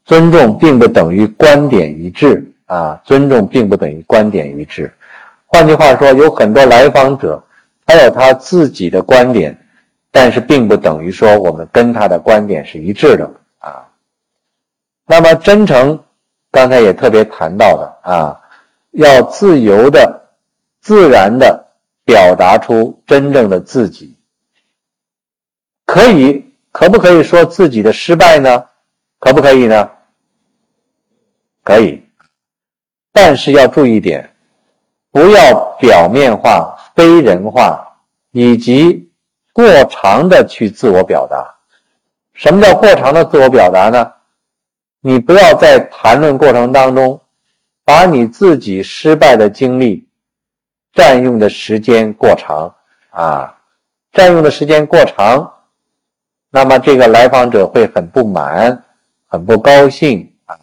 [0.04, 3.00] 尊重并不等于观点一致啊！
[3.06, 4.92] 尊重并不等于观点一致。
[5.46, 7.42] 换句话说，有很多来访者，
[7.86, 9.56] 他有他自己的观点，
[10.12, 13.30] 但是并不等于说我们跟他的观点是一致的
[13.60, 13.86] 啊。
[15.06, 15.98] 那么真诚，
[16.52, 18.40] 刚才也特别谈到的啊，
[18.92, 20.30] 要自由的、
[20.82, 21.74] 自然的
[22.06, 24.18] 表达出真正的自己。
[25.86, 28.66] 可以，可不可以说自己的失败呢？
[29.20, 29.90] 可不可以呢？
[31.64, 32.04] 可以，
[33.12, 34.36] 但是要注意点，
[35.12, 37.98] 不要表面化、非人化，
[38.32, 39.12] 以及
[39.54, 41.56] 过长的去自我表达。
[42.34, 44.14] 什么叫过长的自我表达呢？
[45.02, 47.22] 你不要在谈论过程当中，
[47.92, 50.08] 把你自己失败的经历
[50.94, 52.74] 占用的时间过长
[53.10, 53.60] 啊，
[54.14, 55.52] 占用的时间过长，
[56.50, 58.86] 那么这个来访者会很不满。
[59.28, 60.58] 很不高兴啊，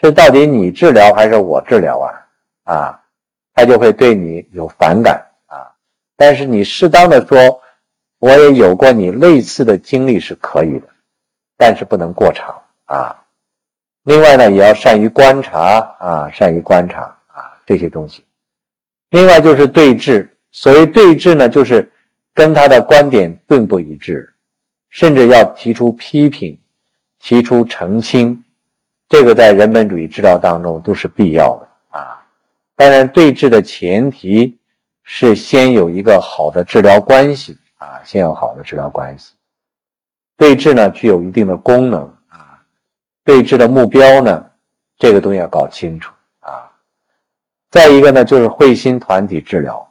[0.00, 2.10] 是到底你治疗还是我治疗啊？
[2.64, 3.00] 啊，
[3.54, 5.70] 他就会对你有反感啊。
[6.16, 7.62] 但是你适当的说，
[8.18, 10.88] 我也有过你类似的经历是可以的，
[11.56, 13.19] 但是不能过长啊。
[14.04, 18.24] 另外呢，也要善于观察啊，善于观察啊这些东西。
[19.10, 21.90] 另外就是对峙，所谓对峙呢，就是
[22.34, 24.32] 跟他的观点并不一致，
[24.88, 26.58] 甚至要提出批评。
[27.22, 28.42] 提出澄清，
[29.06, 32.18] 这个在人本主义治疗当中都是必要的啊。
[32.74, 34.58] 当然，对峙的前提
[35.02, 39.34] 是先有一个好的治疗关系啊，先有好的治疗关系。
[40.38, 42.10] 对峙呢，具有一定的功能。
[43.24, 44.46] 对峙的目标呢，
[44.98, 46.70] 这个东西要搞清楚啊。
[47.70, 49.86] 再一个呢，就是会心团体治疗。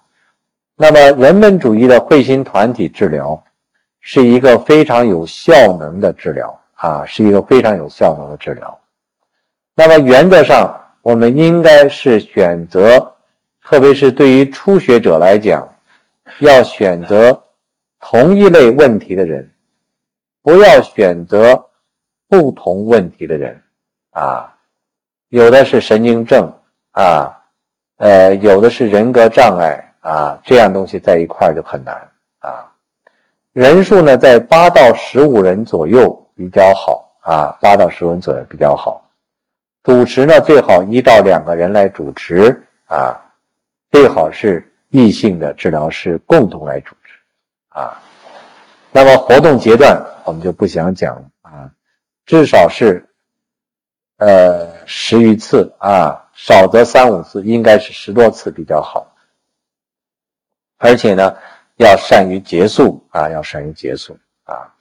[0.75, 3.43] 那么，人本主义的会心团体治疗
[3.99, 6.55] 是一个非常有效能的治疗。
[6.82, 8.80] 啊，是一个非常有效能的治疗。
[9.75, 13.15] 那么原则上，我们应该是选择，
[13.61, 15.67] 特别是对于初学者来讲，
[16.39, 17.43] 要选择
[17.99, 19.51] 同一类问题的人，
[20.41, 21.68] 不要选择
[22.30, 23.61] 不同问题的人
[24.11, 24.55] 啊。
[25.27, 26.51] 有的是神经症
[26.91, 27.38] 啊，
[27.97, 31.95] 呃，有的是人格障碍啊，这样东西在一块儿就很难
[32.39, 32.71] 啊。
[33.51, 39.03] 人数呢，在八到十五人左右比较好啊，八到十五人左右比较好。
[39.84, 43.19] 主持呢，最好一到两个人来主持啊，
[43.91, 47.13] 最好是异性的治疗师共同来主持
[47.69, 48.01] 啊。
[48.91, 51.23] 那么活动阶段我们就不想讲，
[52.30, 53.03] 至少是。
[54.17, 59.15] 呃，十余次啊，少则三五次，应该是十多次比较好。
[60.77, 61.34] 而且呢，
[61.77, 64.75] 要善于结束啊，要善于结束啊。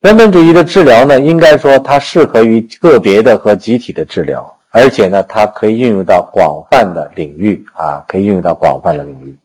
[0.00, 9.38] 人本主义的治疗呢，应该说它适合于个别的和集体的治疗，而且呢，它可以运用到广泛的领域啊，可以运用到广泛的领域。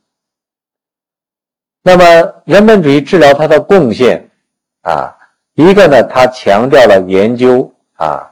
[1.83, 4.27] 那么，人本主义治疗它的贡献
[4.81, 5.15] 啊，
[5.55, 7.71] 一个呢，它强调了研究。
[7.97, 8.29] 啊，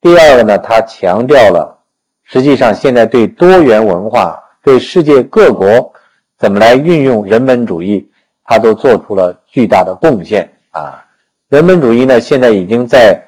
[0.00, 1.78] 第二个呢，他强调了，
[2.24, 5.92] 实际上现在对多元文化、对世界各国
[6.36, 8.10] 怎么来运用人本主义，
[8.42, 11.04] 他都做出了巨大的贡献啊。
[11.48, 13.22] 人本主义呢，现在已经在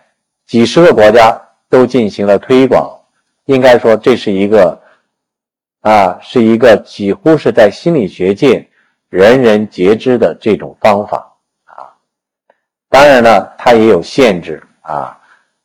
[0.45, 2.99] 几十个国家都进行了推广，
[3.45, 4.77] 应该说这是一个
[5.83, 8.69] 啊，是一个几乎是在心理学界
[9.09, 11.30] 人人皆知的这种方法。
[12.91, 15.17] 当然呢，它也有限制啊。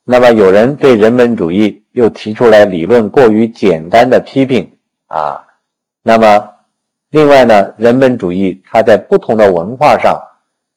[0.03, 4.71] 那么有人对人本主义又提出来理论过于简单的批评
[5.07, 5.43] 啊，
[6.03, 6.47] 那么
[7.09, 10.21] 另外呢，人本主义它在不同的文化上，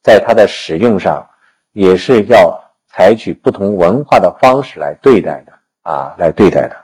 [0.01, 1.23] 在它的使用上，
[1.73, 6.75] 也是要采取不同文化的方式来对待的啊，来对待的。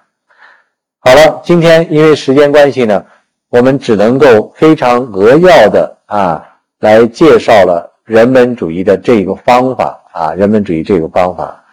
[1.00, 3.04] 好了，今天因为时间关系呢，
[3.50, 6.46] 我们只能够非常扼要的啊
[6.80, 11.64] 来介绍了人本主义的这个方法啊，人本主义这个方法。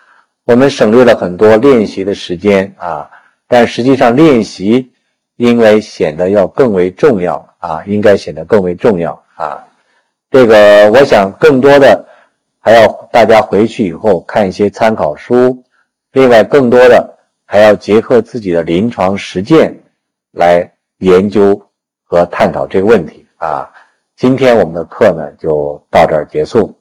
[0.44, 3.10] 我们省略了很多练习的时间啊，
[3.46, 4.90] 但实际上练习
[5.36, 9.62] 应该显得要更为重要啊，应该显得更为重要啊。
[10.30, 12.06] 这个我想更多的
[12.58, 15.62] 还要大家回去以后看一些参考书，
[16.12, 19.78] 另外更多的还要结合自己的临床实践
[20.30, 21.68] 来研究
[22.04, 23.70] 和探讨这个问题啊。
[24.22, 26.72] 今天我们的课呢就到这儿结束。